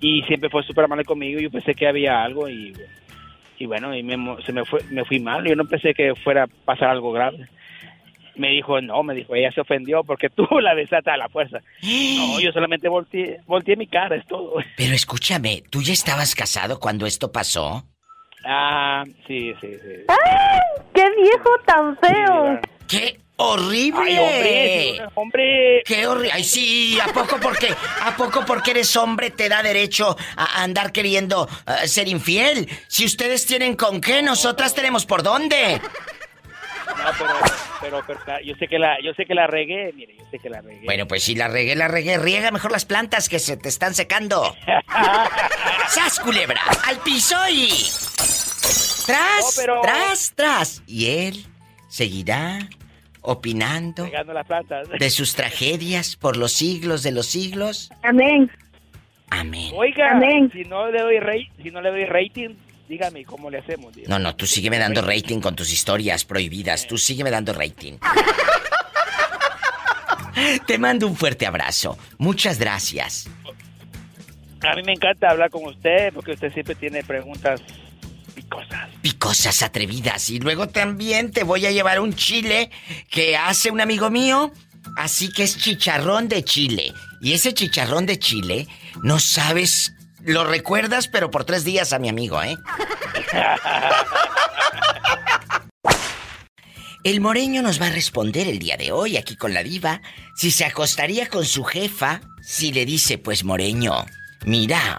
[0.00, 1.40] y siempre fue súper amable conmigo.
[1.40, 2.72] Y yo pensé que había algo y,
[3.58, 5.44] y bueno, y me, se me, fue, me fui mal.
[5.44, 7.48] Yo no pensé que fuera a pasar algo grave.
[8.36, 11.58] Me dijo, no, me dijo, ella se ofendió porque tú la besaste a la fuerza.
[11.82, 14.54] No, yo solamente volteé, volteé mi cara, es todo.
[14.76, 17.84] Pero escúchame, ¿tú ya estabas casado cuando esto pasó?
[18.44, 20.04] Ah, sí, sí, sí.
[20.08, 20.82] ¡Ay!
[20.94, 22.60] ¡Qué viejo tan feo!
[22.88, 24.00] ¡Qué horrible!
[24.00, 25.82] Ay, hombre, hombre.
[25.84, 26.30] ¡Qué horrible!
[26.32, 26.98] ¡Ay, sí!
[27.00, 27.68] ¿A poco porque,
[28.02, 32.68] a poco porque eres hombre te da derecho a andar queriendo eh, ser infiel?
[32.88, 35.80] Si ustedes tienen con qué, nosotras tenemos por dónde.
[36.96, 37.10] No,
[37.80, 40.50] pero, pero, yo sé que la, yo sé que la regué, mire, yo sé que
[40.50, 40.84] la regué.
[40.84, 43.94] Bueno, pues si la regué, la regué, riega mejor las plantas que se te están
[43.94, 44.54] secando.
[45.88, 46.60] ¡Sas, culebra!
[46.86, 47.70] ¡Al piso y...
[49.06, 50.82] Tras, tras, tras.
[50.86, 51.44] Y él
[51.88, 52.68] seguirá
[53.22, 54.88] opinando las plantas.
[54.88, 57.90] de sus tragedias por los siglos de los siglos.
[58.02, 58.50] Amén.
[59.30, 59.72] Amén.
[59.74, 60.18] Oiga,
[60.52, 62.56] si no le doy si no le doy rating,
[62.90, 63.94] dígame cómo le hacemos.
[64.08, 66.88] No, no, tú sígueme dando rating con tus historias prohibidas.
[66.88, 67.98] Tú sígueme dando rating.
[70.66, 71.96] Te mando un fuerte abrazo.
[72.18, 73.28] Muchas gracias.
[74.62, 77.62] A mí me encanta hablar con usted porque usted siempre tiene preguntas
[78.34, 78.90] picosas.
[79.00, 80.28] Picosas, atrevidas.
[80.28, 82.70] Y luego también te voy a llevar un chile
[83.08, 84.52] que hace un amigo mío.
[84.96, 86.92] Así que es chicharrón de chile.
[87.22, 88.66] Y ese chicharrón de chile,
[89.02, 89.94] no sabes
[90.24, 92.56] lo recuerdas, pero por tres días a mi amigo, ¿eh?
[97.02, 100.02] El moreño nos va a responder el día de hoy aquí con la diva
[100.34, 103.92] si se acostaría con su jefa si le dice, pues moreño,
[104.44, 104.98] mira,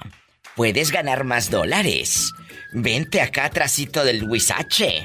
[0.56, 2.34] puedes ganar más dólares.
[2.74, 5.04] Vente acá atrásito del huizache.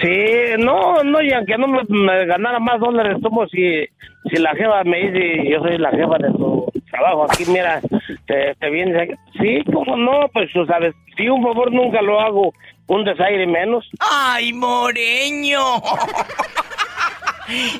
[0.00, 0.26] Sí,
[0.58, 3.86] no, no, y aunque no me, ganara más dólares, como si,
[4.30, 7.80] si la jefa me dice, yo soy la jefa de tu trabajo aquí, mira,
[8.26, 9.16] te, te viene.
[9.40, 12.52] Sí, como no, pues tú sabes, si un favor nunca lo hago,
[12.86, 13.88] un desaire menos.
[14.00, 15.60] ¡Ay, Moreño!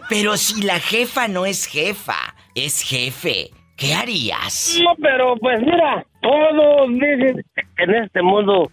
[0.08, 4.78] pero si la jefa no es jefa, es jefe, ¿qué harías?
[4.82, 7.44] No, pero pues mira, todos dicen
[7.78, 8.70] en este mundo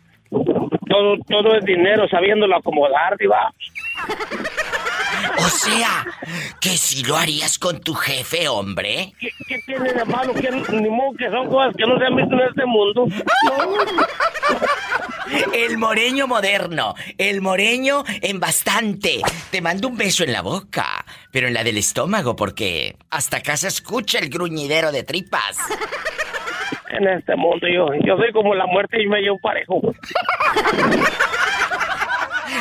[0.87, 3.53] todo, todo es dinero, sabiéndolo acomodar, diva.
[5.37, 6.05] O sea,
[6.61, 9.13] que si lo harías con tu jefe, hombre.
[9.19, 10.33] ¿Qué, tiene de malo?
[10.33, 13.07] Que, ni modo que son cosas que no se han visto en este mundo.
[15.53, 19.21] El moreño moderno, el moreño en bastante.
[19.49, 23.57] Te mando un beso en la boca, pero en la del estómago, porque hasta acá
[23.57, 25.57] se escucha el gruñidero de tripas
[26.89, 27.67] en este mundo.
[27.67, 29.81] Yo, yo soy como la muerte y me llevo parejo.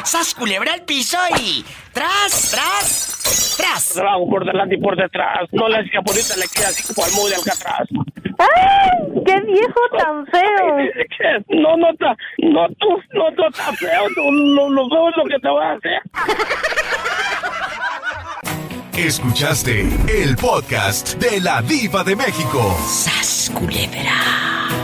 [0.05, 3.89] ¡Sas culebra al piso y tras, tras, tras!
[3.94, 5.48] Trabajo por delante y por detrás.
[5.52, 7.89] No la escapulita le queda así como al mudo de Alcatraz.
[8.39, 9.22] ¡Ay!
[9.26, 10.78] ¡Qué viejo tan feo!
[11.48, 15.39] No, no está, no, tú, no, tú estás feo, lo, lo feo es lo que
[15.40, 16.02] te va a hacer.
[18.97, 22.76] Escuchaste el podcast de la Diva de México.
[22.86, 24.84] ¡Sas culebra!